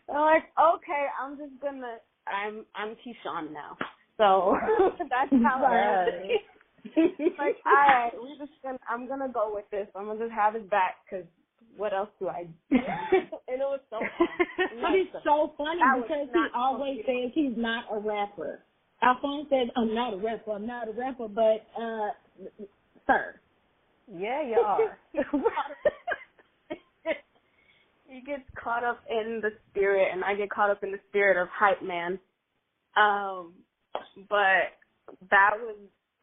[0.09, 3.76] like, okay, I'm just gonna, I'm, I'm Keyshawn now.
[4.18, 4.57] So
[4.98, 6.07] that's how I
[7.38, 9.87] like, all right, we're just gonna, I'm gonna go with this.
[9.94, 11.26] I'm gonna just have his back because
[11.76, 12.50] what else do I do?
[12.70, 12.81] and
[13.48, 13.98] it was so
[14.81, 18.61] But it's so funny because he always says he's not a rapper.
[19.02, 22.11] Alphonse said, I'm not a rapper, I'm not a rapper, but, uh,
[23.07, 23.35] sir.
[24.12, 24.98] Yeah, you are.
[28.12, 31.40] He gets caught up in the spirit and I get caught up in the spirit
[31.40, 32.18] of hype man.
[32.96, 33.55] Um
[34.29, 34.77] but
[35.31, 35.77] that was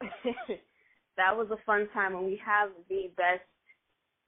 [1.16, 3.44] that was a fun time and we have the best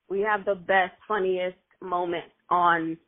[0.08, 2.98] we have the best funniest moment on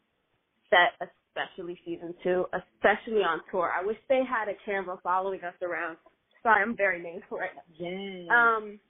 [0.70, 5.54] set especially season 2 especially on tour i wish they had a camera following us
[5.62, 5.96] around
[6.42, 8.56] sorry i'm very nasal right now yeah.
[8.56, 8.80] um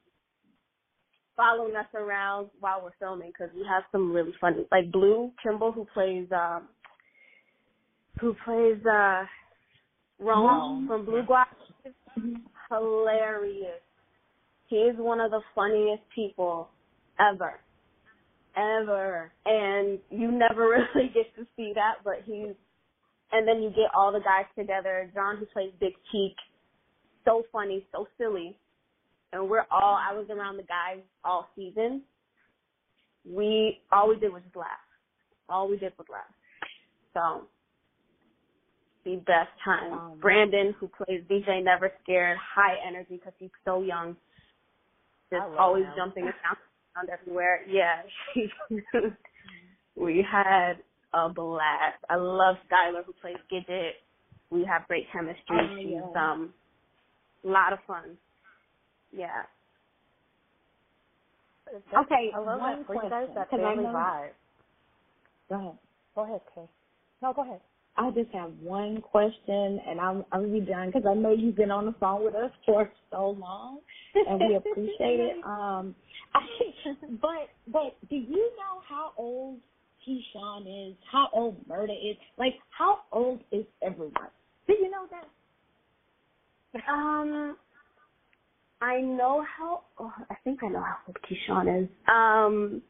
[1.37, 5.73] following us around while we're filming because we have some really funny like Blue Kimball
[5.73, 6.68] who plays um
[8.20, 9.25] who plays uh
[10.20, 11.47] Rome from Blue Guac
[12.70, 13.81] hilarious.
[14.68, 16.68] He's one of the funniest people
[17.20, 17.61] ever.
[18.57, 19.33] Ever.
[19.44, 22.55] And you never really get to see that, but he's
[23.33, 25.11] and then you get all the guys together.
[25.12, 26.37] John who plays Big Cheek,
[27.25, 28.57] so funny, so silly
[29.35, 32.03] and we're all I was around the guys all season.
[33.29, 34.68] We all we did was just laugh.
[35.49, 36.23] All we did was laugh.
[37.12, 37.47] So
[39.05, 39.92] the best time.
[39.92, 44.16] Um, Brandon, who plays DJ Never Scared, high energy because he's so young,
[45.31, 45.92] just always him.
[45.97, 47.61] jumping around everywhere.
[47.68, 48.03] Yeah,
[49.97, 50.75] we had
[51.12, 51.99] a blast.
[52.09, 53.90] I love Skylar, who plays Gidget.
[54.51, 55.42] We have great chemistry.
[55.53, 56.33] Oh, She's yeah.
[56.33, 56.55] um,
[57.44, 58.16] a lot of fun.
[59.16, 59.42] Yeah.
[61.74, 63.35] okay, I love one that question.
[63.35, 64.31] that family vibe.
[65.48, 65.79] Go ahead.
[66.14, 66.68] Go ahead, Kay.
[67.22, 67.61] No, go ahead.
[67.96, 71.57] I just have one question, and I'm I'm gonna be done because I know you've
[71.57, 73.81] been on the phone with us for so long,
[74.14, 75.37] and we appreciate it.
[75.44, 75.94] Um,
[76.35, 76.40] I,
[77.22, 79.61] but but do you know how old
[80.07, 80.96] Keyshawn is?
[81.11, 82.16] How old Murda is?
[82.37, 84.12] Like how old is everyone?
[84.66, 85.29] Do you know that?
[86.92, 87.57] Um,
[88.85, 89.81] I know how.
[89.99, 91.88] Oh, I think I know how old Keyshawn is.
[92.07, 92.83] Um,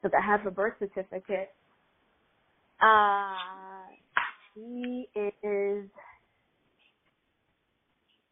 [0.00, 1.50] because I have her birth certificate.
[2.80, 3.34] Uh,
[4.54, 5.88] he is.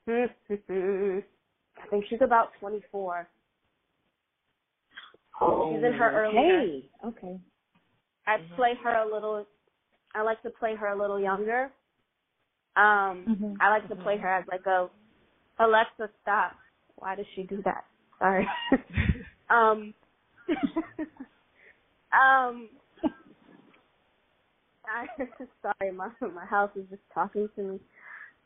[0.09, 3.29] I think she's about 24.
[5.41, 6.35] Oh, she's in her early.
[6.35, 7.41] Hey, okay.
[8.29, 9.45] I play her a little.
[10.15, 11.73] I like to play her a little younger.
[12.77, 13.55] Um, mm-hmm.
[13.61, 14.89] I like to play her as like a
[15.59, 16.53] Alexa, stop.
[16.97, 17.85] Why does she do that?
[18.19, 18.47] Sorry.
[19.51, 19.95] um,
[22.13, 22.69] um,
[24.87, 25.07] I,
[25.63, 27.81] sorry, my my house is just talking to me.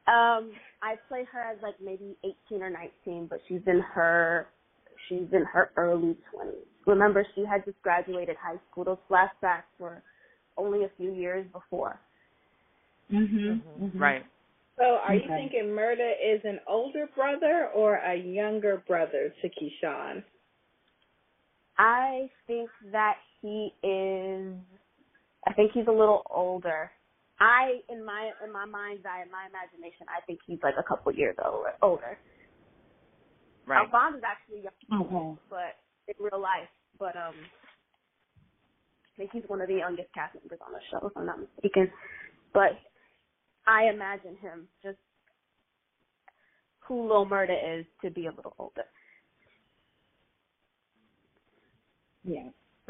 [0.09, 2.17] Um, I play her as like maybe
[2.49, 4.47] 18 or 19, but she's in her
[5.09, 6.53] she's in her early 20s.
[6.87, 8.85] Remember, she had just graduated high school.
[8.85, 10.03] Those flashbacks were
[10.57, 11.99] only a few years before.
[13.13, 13.63] Mhm.
[13.81, 13.99] Mm-hmm.
[13.99, 14.25] Right.
[14.79, 15.25] So, are okay.
[15.25, 20.23] you thinking Murda is an older brother or a younger brother to Keyshawn?
[21.79, 24.55] I think that he is.
[25.47, 26.91] I think he's a little older.
[27.39, 30.83] I, in my in my mind's eye, in my imagination, I think he's like a
[30.83, 31.73] couple years older.
[31.83, 32.19] older.
[33.67, 33.85] Right.
[33.85, 35.41] Alphonse is actually young, Okay.
[35.51, 35.77] but
[36.09, 37.35] in real life, but um,
[38.37, 41.41] I think he's one of the youngest cast members on the show, if I'm not
[41.41, 41.91] mistaken.
[42.55, 42.79] But
[43.67, 44.99] I imagine him just
[46.81, 48.85] who Lil Murda is to be a little older.
[52.25, 52.49] Yeah.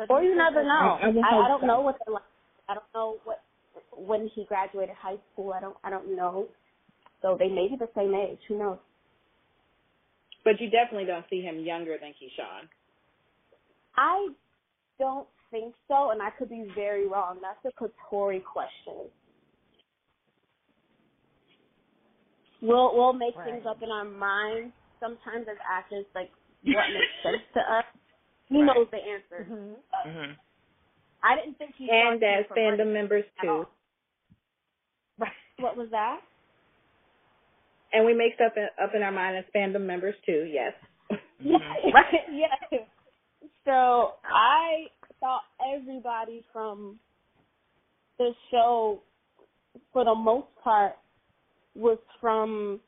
[0.08, 0.98] Or you never know.
[1.00, 1.66] I I, I don't so.
[1.66, 2.22] know what they're like.
[2.68, 3.42] I don't know what
[3.96, 5.52] when he graduated high school.
[5.52, 5.76] I don't.
[5.84, 6.48] I don't know.
[7.22, 8.38] So they may be the same age.
[8.48, 8.78] Who knows?
[10.44, 12.68] But you definitely don't see him younger than Keyshawn.
[13.96, 14.28] I
[14.98, 17.38] don't think so, and I could be very wrong.
[17.40, 19.10] That's a Katori question.
[22.66, 23.52] We'll we'll make Right.
[23.52, 26.30] things up in our minds sometimes as actors, like
[26.64, 27.84] what makes sense to us.
[28.48, 28.66] He Right.
[28.76, 29.46] knows the answer.
[29.50, 30.10] Mm-hmm.
[30.10, 30.32] hmm
[31.22, 33.48] I didn't think he And as for fandom members too.
[33.48, 33.66] all.
[35.58, 36.20] What was that?
[37.92, 40.72] And we make stuff in, up in our mind as fandom members too, yes.
[41.40, 41.56] Yeah,
[41.94, 42.14] right.
[42.32, 42.78] Yeah.
[43.64, 44.86] So I
[45.20, 45.42] thought
[45.74, 46.98] everybody from
[48.18, 49.00] the show,
[49.92, 50.92] for the most part,
[51.76, 52.80] was from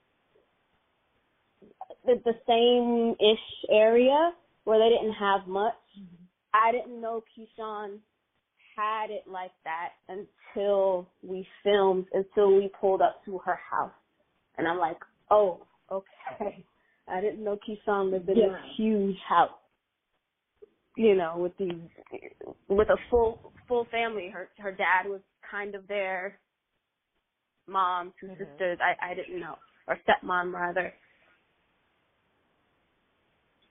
[2.06, 4.32] the, the same ish area
[4.64, 5.74] where they didn't have much.
[5.98, 6.24] Mm-hmm.
[6.54, 7.98] I didn't know Keyshawn
[8.76, 13.92] had it like that until we filmed, until we pulled up to her house.
[14.56, 14.98] And I'm like,
[15.30, 16.64] oh, okay.
[17.08, 18.48] I didn't know Keyshawn lived in Yeah.
[18.48, 19.50] this huge house.
[20.96, 21.80] You know, with these,
[22.68, 24.30] with a full full family.
[24.30, 26.40] Her her dad was kind of there.
[27.68, 28.38] Mom, 2 Mhm.
[28.38, 28.78] sisters.
[28.82, 30.94] I I didn't know, or stepmom rather.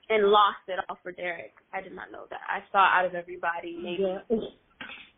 [0.10, 1.56] And lost it all for Derrick.
[1.74, 2.42] I did not know that.
[2.48, 4.22] I saw out of everybody maybe Yeah.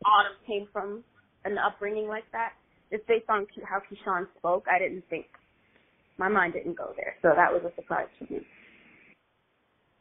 [0.05, 1.03] Autumn came from
[1.45, 2.53] an upbringing like that.
[2.91, 5.27] Just based on how Keyshawn spoke, I didn't think
[6.17, 7.17] my mind didn't go there.
[7.21, 8.47] So that was a surprise for me.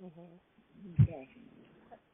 [0.02, 0.36] Mm-hmm.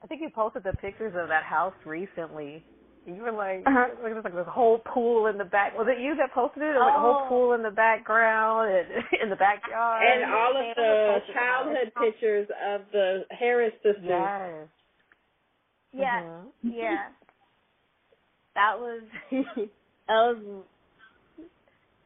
[0.02, 2.64] I think you posted the pictures of that house recently.
[3.06, 3.88] You were like, Uh-huh.
[4.02, 5.76] like there's like this whole pool in the back.
[5.76, 6.72] Was it you that posted it?
[6.72, 7.28] There was like a whole Oh.
[7.28, 8.88] pool in the background and
[9.22, 10.02] in the backyard.
[10.06, 11.94] And all of the childhood it.
[11.94, 14.00] pictures of the Harris sisters.
[14.02, 14.68] Yes.
[15.92, 16.50] Yeah, Mhm.
[16.62, 17.08] yeah.
[18.54, 19.68] That was that
[20.08, 20.64] was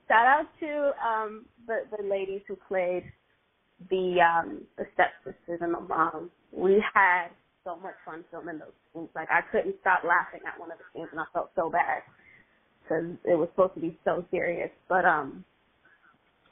[0.09, 3.05] shout out to um the the ladies who played
[3.91, 6.31] the um the stepsisters and the mom.
[6.53, 7.29] We had
[7.69, 9.11] so much fun filming those scenes.
[9.15, 12.01] Like I couldn't stop laughing at one of the scenes, and I felt so bad
[12.83, 14.71] because it was supposed to be so serious.
[14.89, 15.45] But um,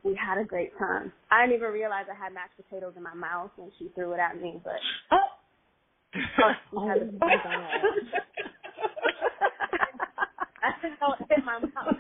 [0.05, 1.13] we had a great time.
[1.31, 4.21] I didn't even realize I had mashed potatoes in my mouth when she threw it
[4.21, 4.77] at me, but.
[5.13, 5.29] Oh
[6.73, 7.81] we had a- my god.
[10.63, 11.97] I didn't know it hit my mouth.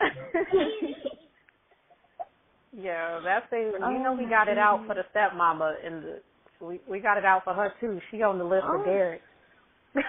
[2.76, 6.20] Yeah, that's the you know we got it out for the stepmama and the
[6.60, 8.00] we we got it out for her too.
[8.10, 8.78] She on the list Oh.
[8.78, 9.20] for Derrick.
[9.96, 10.02] Ooh,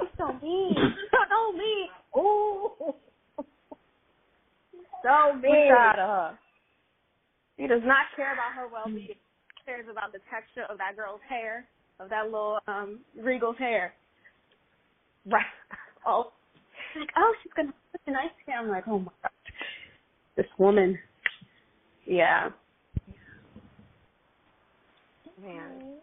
[0.00, 0.74] she's so mean.
[1.28, 1.88] So mean.
[2.16, 2.94] Ooh.
[5.02, 5.68] So mean.
[5.70, 6.38] proud of her.
[7.58, 9.08] She does not care about her well being.
[9.64, 11.66] Cares about the texture of that girl's hair,
[12.00, 13.94] of that little um Regal's hair.
[15.26, 15.42] Right.
[16.08, 16.30] Oh.
[16.92, 18.56] She's like, oh, she's gonna put an ice cream.
[18.60, 19.32] I'm like, oh my god.
[20.36, 20.96] This woman.
[22.04, 22.50] Yeah.
[25.40, 25.98] Man.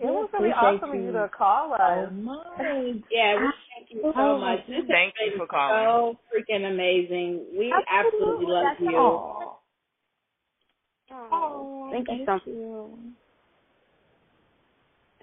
[0.00, 1.06] It was really awesome of you.
[1.06, 2.12] you to call Oh us.
[2.12, 3.02] my.
[3.10, 4.60] Yeah, we thank you so much.
[4.68, 5.86] This Thank you for calling.
[5.86, 7.46] So freaking amazing.
[7.58, 7.88] We Absolutely.
[7.90, 8.96] absolutely love That's you.
[8.98, 9.64] all.
[11.32, 12.42] Oh, Thank you so much.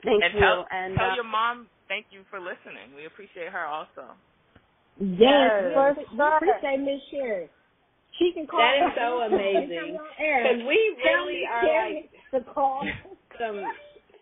[0.04, 0.40] Thank and you.
[0.40, 2.96] tell, and tell uh, your mom thank you for listening.
[2.96, 4.16] We appreciate her also.
[5.20, 7.50] Yes, Yes, for for we appreciate Miss Sherry.
[8.18, 8.60] She can call.
[8.60, 9.98] That is so amazing.
[10.00, 12.88] Because Because we really are like the call.
[13.40, 13.60] some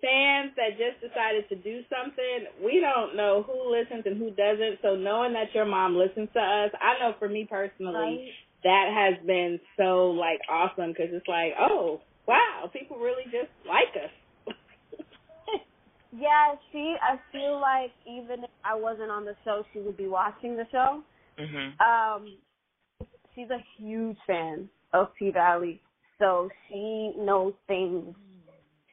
[0.02, 2.52] fans that just decided to do something.
[2.64, 4.80] We don't know who listens and who doesn't.
[4.82, 8.32] So knowing that your mom listens to us, I know for me personally,
[8.64, 13.94] that has been so like awesome because it's like, oh wow, people really just like
[14.04, 14.56] us.
[16.12, 16.96] yeah, she.
[17.02, 20.66] I feel like even if I wasn't on the show, she would be watching the
[20.72, 21.04] show.
[21.40, 21.80] Mhm.
[21.80, 22.38] Um,
[23.36, 25.82] she's a huge fan of P Valley,
[26.20, 28.16] so she knows things.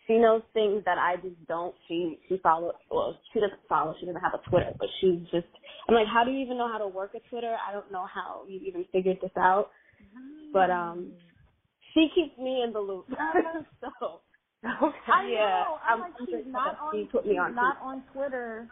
[0.07, 1.74] She knows things that I just don't.
[1.86, 2.74] She she follows.
[2.91, 3.95] Well, she doesn't follow.
[4.01, 5.47] She doesn't have a Twitter, but she's just.
[5.88, 7.57] I'm like, how do you even know how to work a Twitter?
[7.66, 9.70] I don't know how you even figured this out.
[10.53, 11.12] But um,
[11.95, 13.07] she keeps me in the loop.
[13.80, 14.20] so
[14.64, 14.97] Okay.
[15.12, 15.78] I yeah, know.
[15.88, 16.93] I'm like, she's not on.
[16.93, 17.55] She put me on.
[17.55, 18.68] not on Twitter.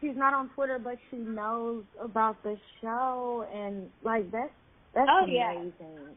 [0.00, 4.52] She's not on Twitter, but she knows about the show, and like that's
[4.94, 5.52] that's Oh, yeah.
[5.52, 6.16] amazing.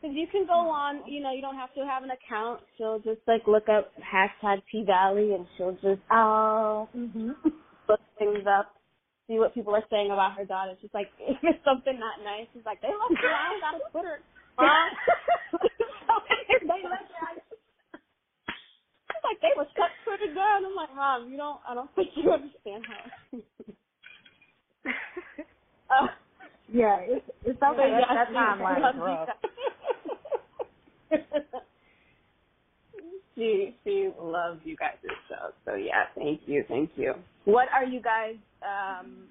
[0.00, 2.60] Because you can go on, you know, you don't have to have an account.
[2.76, 7.34] She'll just like look up hashtag P Valley, and she'll just Oh, mhm.
[7.88, 8.74] look things up,
[9.28, 10.74] see what people are saying about her daughter.
[10.80, 14.20] She's like, if it's something not nice, she's like, they left her out on Twitter.
[14.58, 14.90] Huh?
[16.60, 17.41] they left her out.
[19.24, 20.66] Like, they were shut Twitter down.
[20.66, 23.38] I'm like, Mom, you don't, I don't think you understand how.
[26.04, 26.08] uh,
[26.72, 27.90] Yeah, it's it's okay.
[28.00, 29.28] yeah, that she timeline is loves rough.
[33.36, 34.96] she she loves you guys'
[35.28, 35.52] show.
[35.64, 37.14] So yeah, thank you, thank you.
[37.44, 38.36] What are you guys?
[38.62, 39.28] um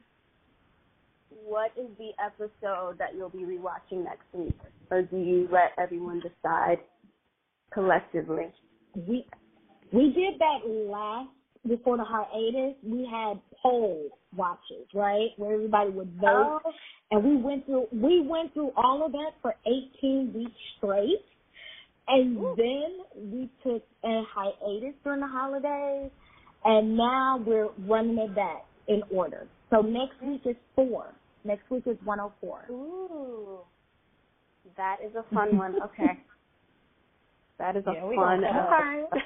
[1.30, 4.58] What is the episode that you'll be rewatching next week,
[4.92, 6.80] or do you let everyone decide
[7.74, 8.54] collectively?
[9.08, 9.26] we
[9.92, 11.30] we did that last
[11.68, 12.76] before the hiatus.
[12.84, 16.74] We had poll watches, right, where everybody would vote, Oh.
[17.12, 21.26] and we went through we went through all of that for 18 weeks straight,
[22.08, 26.12] and then we took a hiatus during the holidays,
[26.66, 29.48] and now we're running it back in order.
[29.70, 30.32] So next mm-hmm.
[30.32, 31.14] week is four.
[31.44, 32.66] Next week is 104.
[32.70, 33.60] Ooh,
[34.78, 35.82] that is a fun one.
[35.82, 36.18] Okay,
[37.60, 38.44] that is a Yeah, fun.
[38.44, 39.06] Uh, gonna.
[39.14, 39.24] Okay.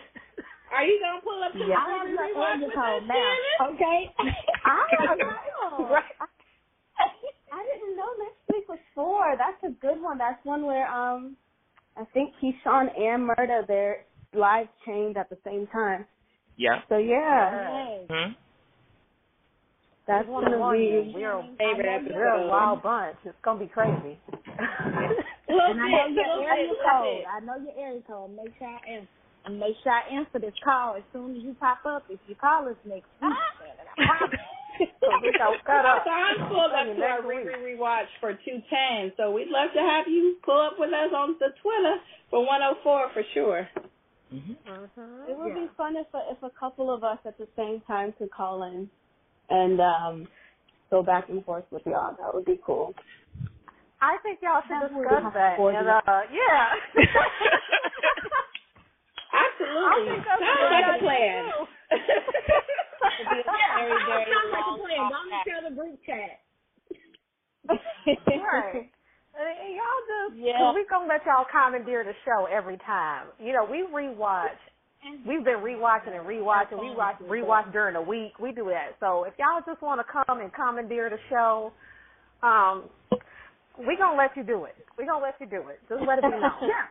[0.72, 1.78] Are you gonna pull up the Yeah.
[1.78, 3.16] I have and the rewatch Angel with code us, now.
[3.16, 3.76] Shannon?
[3.76, 4.00] Okay.
[4.66, 5.98] I know.
[7.52, 9.36] I didn't know next week was four.
[9.38, 10.18] That's a good one.
[10.18, 11.38] That's one where um
[11.98, 16.06] I think Keyshawn and Murda their lives changed at the same time.
[16.58, 16.82] Yeah.
[16.90, 17.52] So yeah,
[17.86, 18.06] Hey.
[18.10, 18.32] Hmm?
[20.08, 22.16] that's One gonna on be one, we're a Favorite episode.
[22.16, 23.18] we're a wild bunch.
[23.26, 24.20] It's gonna be crazy.
[25.48, 27.18] And I know bit, your little area bit, little code.
[27.18, 27.26] bit.
[27.32, 28.32] I know your area code.
[28.36, 29.08] Make sure I answer.
[29.46, 32.04] And make sure I answer this call as soon as you pop up.
[32.10, 33.32] If you call us next week,
[33.62, 34.40] Shannon, I promise.
[35.00, 36.04] So we don't cut up.
[36.04, 37.80] So I'm pulled up Maybe to our next re week.
[37.80, 39.14] rewatch for 210.
[39.16, 41.96] So we'd love to have you pull up with us on the Twitter
[42.30, 43.70] for 104 for sure.
[44.34, 44.52] Mm-hmm.
[44.68, 45.30] Mhm.
[45.30, 48.12] it would be fun if a, if a couple of us at the same time
[48.18, 48.90] could call in
[49.50, 50.28] and um
[50.92, 52.16] go back and forth with y'all.
[52.20, 52.94] That would be cool.
[54.02, 55.60] I think y'all should That would discuss that.
[55.60, 56.02] And uh,
[56.34, 56.74] yeah.
[59.56, 59.88] Absolutely.
[59.88, 61.34] I think that's Sounds a like a plan.
[61.46, 61.66] idea,
[63.16, 65.00] It'd be a very very Sounds like a plan.
[65.08, 65.46] Don't podcast.
[65.48, 66.34] tell the group chat.
[67.70, 68.90] right.
[69.36, 70.58] And, and y'all just, Yeah.
[70.60, 73.28] cause we gonna let y'all commandeer the show every time.
[73.40, 74.60] You know, we rewatch.
[75.28, 76.80] We've been rewatching and rewatching.
[76.82, 78.40] We watch rewatch during the week.
[78.40, 78.96] We do that.
[79.00, 81.72] So if y'all just want to come and commandeer the show,
[82.42, 82.90] um,
[83.78, 84.76] we gonna let you do it.
[84.98, 85.80] We gonna let you do it.
[85.90, 86.42] Just let it be known.
[86.64, 86.88] Yeah.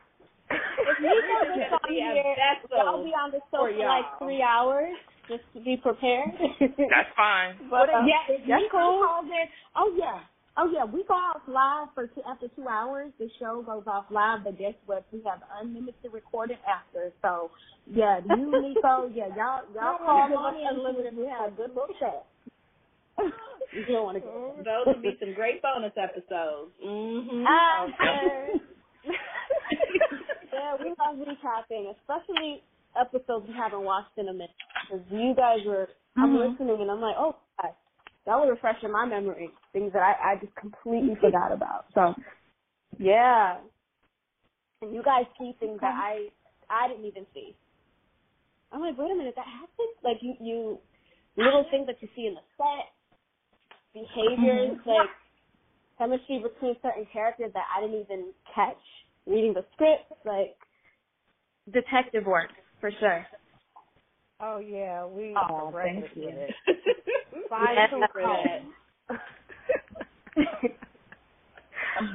[0.54, 3.86] If Nicco gets on be a here, vessel y'all be on the show for for
[3.86, 4.96] like three hours
[5.28, 6.30] just to be prepared.
[6.60, 7.56] That's fine.
[7.70, 9.02] but uh, yeah, if that's Nicco cool.
[9.04, 9.46] calls in,
[9.76, 10.20] oh yeah,
[10.56, 13.12] oh yeah, we go off live for two, after two hours.
[13.18, 15.04] The show goes off live, but guess what?
[15.12, 17.12] We have unlimited recording after.
[17.22, 17.50] So
[17.86, 21.16] yeah, you Nicco, yeah, y'all y'all call on in.
[21.16, 22.26] We have a good little chat.
[23.72, 24.54] you don't want to go.
[24.58, 26.72] Those would be some great bonus episodes.
[26.84, 27.44] Mm-hmm.
[27.46, 27.86] Ah,
[30.64, 32.64] yeah, we love recapping, especially
[33.00, 34.56] episodes we haven't watched in a minute.
[34.90, 35.88] Because you guys were,
[36.18, 36.40] I'm Mhm.
[36.40, 37.74] listening and I'm like, oh, God,
[38.26, 39.50] that was refreshing my memory.
[39.74, 41.86] Things that I, I just completely forgot about.
[41.94, 42.14] So,
[42.98, 43.60] yeah.
[44.82, 46.28] And you guys see things that I
[46.70, 47.56] I didn't even see.
[48.72, 49.96] I'm like, wait a minute, that happened?
[50.04, 50.78] Like you you
[51.36, 52.92] little things that you see in the set,
[53.94, 55.10] behaviors, like
[55.98, 58.82] chemistry between certain characters that I didn't even catch
[59.26, 60.56] reading the scripts, like
[61.72, 62.50] detective work
[62.80, 63.26] for sure.
[64.40, 66.24] Oh yeah, we Oh, are thank you.
[66.26, 66.54] with it.
[67.48, 68.00] Fine Yes, for
[69.10, 70.58] that.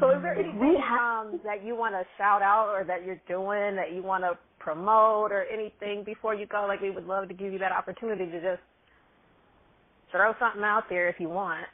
[0.01, 3.75] So is there anything um, that you want to shout out or that you're doing
[3.77, 6.65] that you want to promote or anything before you go?
[6.67, 8.63] Like we would love to give you that opportunity to just
[10.11, 11.67] throw something out there if you want.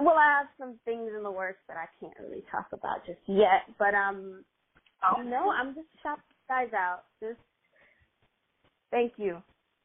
[0.00, 3.20] Well, I have some things in the works that I can't really talk about just
[3.28, 4.44] yet, but um,
[5.24, 7.04] no, I'm just shouting guys out.
[7.20, 7.40] Just
[8.90, 9.42] thank you,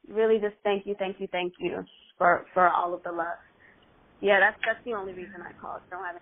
[0.08, 1.84] really, just thank you, thank you, thank you
[2.18, 3.38] for for all of the love.
[4.22, 5.82] Yeah, that's that's the only reason I called.
[5.92, 6.16] I don't have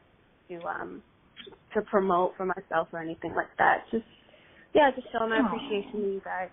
[0.49, 1.03] anything to um
[1.75, 3.85] to promote for myself or anything like that.
[3.91, 4.05] Just
[4.75, 6.49] yeah, just show my appreciation to you guys.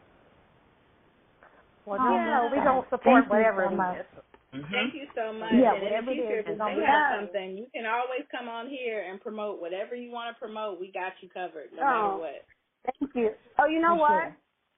[1.87, 3.99] Well, Oh, yeah, we don't support Thank you whatever so much.
[4.01, 4.34] is.
[4.55, 4.71] Mm-hmm.
[4.71, 5.51] Thank you so much.
[5.51, 7.67] Yeah, and in whatever the it future, is, if it's gonna you have something, you
[7.75, 10.79] can always come on here and promote whatever you want to promote.
[10.79, 11.91] We got you covered, no Oh.
[11.91, 12.45] matter what.
[12.87, 13.31] Thank you.
[13.59, 14.31] Oh, you know what?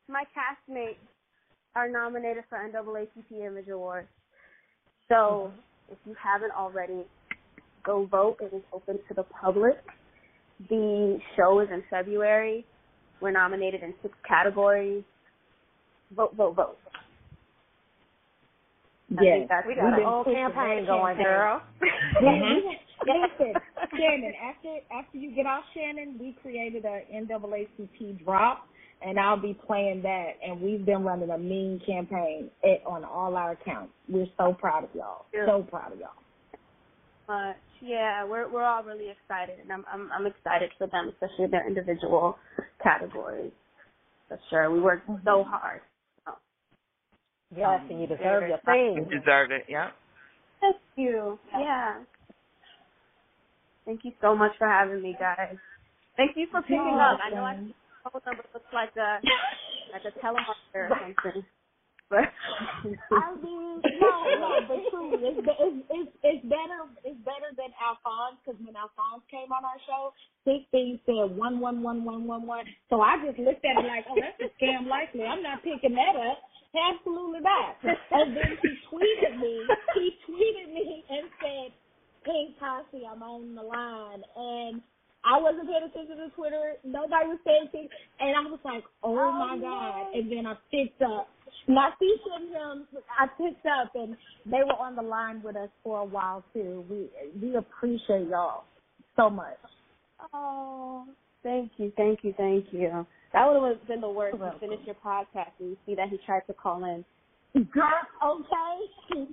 [0.09, 1.03] My castmates
[1.75, 4.09] are nominated for NAACP Image Awards.
[5.09, 5.93] So mm-hmm.
[5.93, 7.05] if you haven't already,
[7.85, 8.39] go vote.
[8.41, 9.77] It is open to the public.
[10.71, 12.65] The show is in February.
[13.21, 15.05] We're nominated in six categories.
[16.15, 16.79] Vote, vote, vote.
[19.23, 21.63] Yes, we got a whole campaign going, girl.
[22.23, 22.69] mm-hmm.
[23.07, 23.55] Listen,
[23.97, 24.33] Shannon.
[24.43, 28.67] After after you get off, Shannon, we created a NAACP drop,
[29.03, 30.33] and I'll be playing that.
[30.45, 33.93] And we've been running a mean campaign at, on all our accounts.
[34.09, 35.27] We're so proud of y'all.
[35.33, 35.47] Yeah.
[35.47, 36.11] So proud of y'all.
[37.29, 38.25] Much, yeah.
[38.25, 42.39] We're we're all really excited, and I'm I'm I'm excited for them, especially their individual
[42.83, 43.53] categories.
[44.29, 45.25] For sure, we worked mm-hmm.
[45.25, 45.81] so hard.
[47.55, 48.17] Yes, and you mm-hmm.
[48.17, 49.07] deserve your thing.
[49.11, 49.67] You deserve it.
[49.69, 49.91] Yeah.
[50.61, 51.39] Thank you.
[51.53, 52.03] Yeah.
[53.85, 55.57] Thank you so much for having me, guys.
[56.17, 57.21] Thank you for picking up.
[57.23, 57.55] I know I
[58.11, 59.21] phone number looks like a
[59.93, 61.45] like a telemarketer or something.
[62.07, 62.31] But
[63.11, 68.39] I mean, no, no, but truly, it's, it's it's it's better it's better than Alphonse
[68.39, 70.15] because when Alphonse came on our show,
[70.47, 72.63] his thing said one one one one one one.
[72.91, 75.27] So I just looked at it like, oh, that's a scam likely.
[75.27, 76.39] I'm not picking that up.
[76.77, 77.77] Absolutely not.
[77.83, 79.67] and then he tweeted me.
[79.95, 81.73] He tweeted me and said,
[82.29, 84.23] Pynk Posse, I'm on the line.
[84.37, 84.83] And
[85.25, 86.75] I wasn't paying attention to Twitter.
[86.85, 87.89] Nobody was saying anything.
[88.21, 89.59] And I was like, oh, oh my.
[89.59, 90.15] God.
[90.15, 91.29] And then I picked up.
[91.69, 92.87] Not featuring him,
[93.19, 96.85] I picked up and they were on the line with us for a while too.
[96.89, 97.09] We
[97.41, 98.65] we appreciate y'all
[99.17, 99.59] so much.
[100.33, 101.07] Oh,
[101.43, 103.07] thank you, thank you, thank you.
[103.33, 106.19] That would have been the worst to finish your podcast and you see that he
[106.25, 107.05] tried to call in
[107.73, 107.89] Girl,
[108.23, 108.77] okay.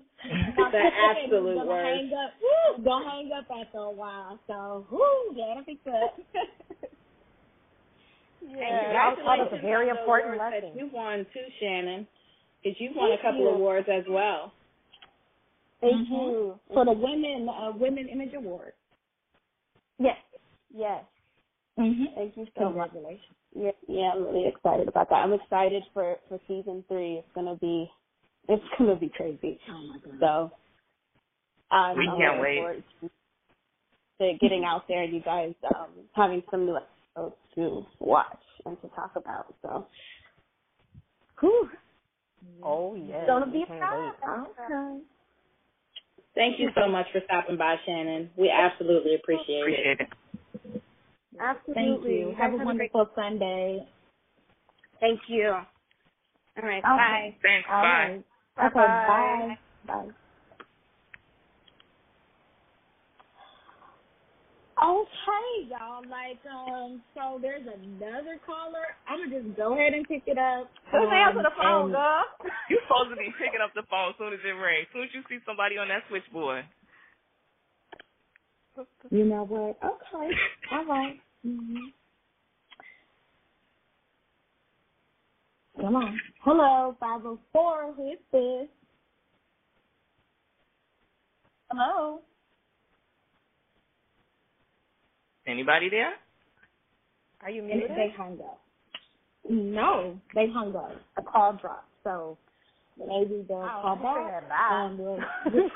[0.57, 0.81] the
[1.11, 1.85] absolute gonna worst.
[1.85, 4.39] Hang up, woo, gonna hang up after a while.
[4.47, 6.09] So, whoo, that'll be good.
[8.49, 10.71] yeah, that was a very important lesson.
[10.77, 12.07] you won too, Shannon,
[12.63, 13.49] because you won Thank a couple you.
[13.49, 14.53] awards as well.
[15.81, 16.13] Thank mm-hmm.
[16.13, 18.71] you for the women uh, women image award.
[19.99, 20.15] Yes,
[20.73, 21.03] yes.
[21.79, 22.03] Mm-hmm.
[22.15, 22.91] Thank you so much.
[23.55, 25.15] Yeah, yeah, I'm really excited about that.
[25.15, 27.15] I'm excited for for season three.
[27.15, 27.89] It's gonna be
[28.47, 29.59] it's gonna be crazy.
[29.69, 30.19] Oh my god!
[30.19, 30.51] So
[31.71, 33.09] I'm, we I'm can't wait to,
[34.19, 38.79] to getting out there and you guys um, having some new episodes to watch and
[38.81, 39.53] to talk about.
[39.63, 39.87] So,
[41.39, 41.69] whew.
[42.63, 44.13] Oh yeah, it's gonna be fun.
[44.59, 45.01] Okay.
[46.35, 48.29] Thank you so much for stopping by, Shannon.
[48.35, 50.01] We absolutely appreciate, appreciate it.
[50.01, 50.07] it.
[51.39, 51.73] Absolutely.
[51.73, 52.35] Thank you.
[52.37, 53.87] Have, Have a wonderful Sunday.
[54.99, 55.51] Thank you.
[56.57, 56.79] All right.
[56.79, 56.83] Okay.
[56.83, 57.37] Bye.
[57.41, 57.67] Thanks.
[57.71, 57.87] All bye.
[57.87, 58.25] Right.
[58.67, 59.57] Okay, bye.
[59.87, 60.09] Bye.
[64.83, 66.03] Okay, y'all.
[66.09, 68.85] Like, um, so there's another caller.
[69.07, 70.69] I'm gonna just go ahead and pick it up.
[70.91, 72.25] Who's um, answer the phone, girl?
[72.69, 74.87] You're supposed to be picking up the phone as soon as it rings.
[74.89, 76.65] As soon as you see somebody on that switchboard.
[79.09, 79.77] You know what?
[79.83, 80.35] Okay.
[80.71, 81.19] All right.
[81.45, 81.75] mm-hmm.
[85.81, 86.19] Come on.
[86.41, 87.93] Hello, 504.
[87.95, 88.67] Who is this?
[91.71, 92.21] Hello.
[95.45, 96.13] Anybody there?
[97.41, 97.89] Are you muted?
[97.91, 98.61] They hung up.
[99.49, 100.95] No, they hung up.
[101.17, 101.89] A call dropped.
[102.03, 102.37] So
[102.97, 104.43] maybe they'll oh, call back.
[104.71, 105.19] And we'll...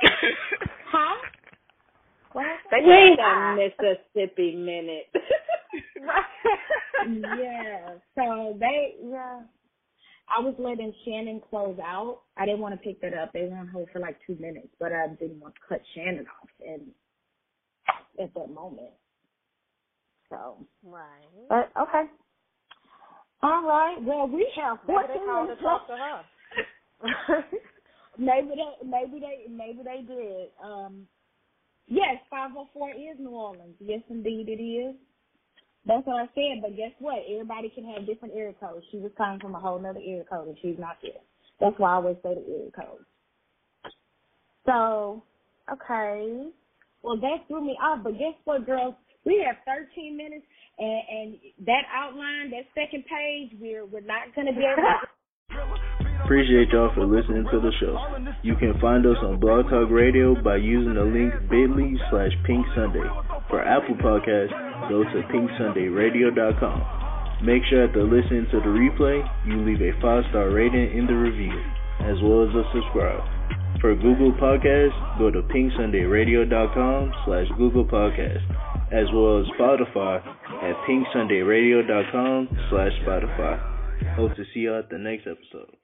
[0.90, 1.16] huh?
[2.34, 2.46] What?
[2.72, 5.06] They Wait a Mississippi minute.
[7.38, 7.94] yeah.
[8.16, 9.42] So they yeah.
[10.36, 12.22] I was letting Shannon close out.
[12.36, 13.32] I didn't want to pick that up.
[13.32, 16.26] They were on hold for like two minutes, but I didn't want to cut Shannon
[16.42, 16.88] off and
[18.20, 18.90] at that moment.
[20.28, 21.28] So Right.
[21.48, 22.10] But okay.
[23.44, 23.96] All right.
[24.02, 26.24] Well we have maybe they called to talk to her.
[28.18, 30.48] maybe they maybe they maybe they did.
[30.60, 31.06] Um
[31.88, 33.76] yes, five oh four is New Orleans.
[33.80, 34.96] Yes indeed it is.
[35.86, 37.20] That's what I said, but guess what?
[37.30, 38.86] Everybody can have different area codes.
[38.90, 41.20] She was coming from a whole nother area code and she's not there.
[41.60, 43.04] That's why I always say the area code.
[44.66, 45.22] So,
[45.72, 46.48] okay.
[47.02, 48.94] Well, that threw me off, but guess what, girls?
[49.24, 50.44] We have 13 minutes,
[50.78, 55.08] and, and that outline, that second page, we're we're not going to be able to.
[56.24, 57.98] Appreciate y'all for listening to the show.
[58.42, 62.64] You can find us on Blog Talk Radio by using the link bit.ly slash Pynk
[62.74, 63.04] Sunday.
[63.50, 67.44] For Apple Podcasts, go to pynksundayradio.com.
[67.44, 71.12] Make sure after listening to the replay, you leave a five star rating in the
[71.14, 71.52] review,
[72.00, 73.20] as well as a subscribe.
[73.80, 78.48] For Google Podcasts, go to pynksundayradio.com slash Google Podcasts.
[78.92, 80.20] as well as Spotify
[80.62, 83.58] at pynksundayradio.com slash Spotify.
[84.14, 85.74] Hope to see you at the next episode.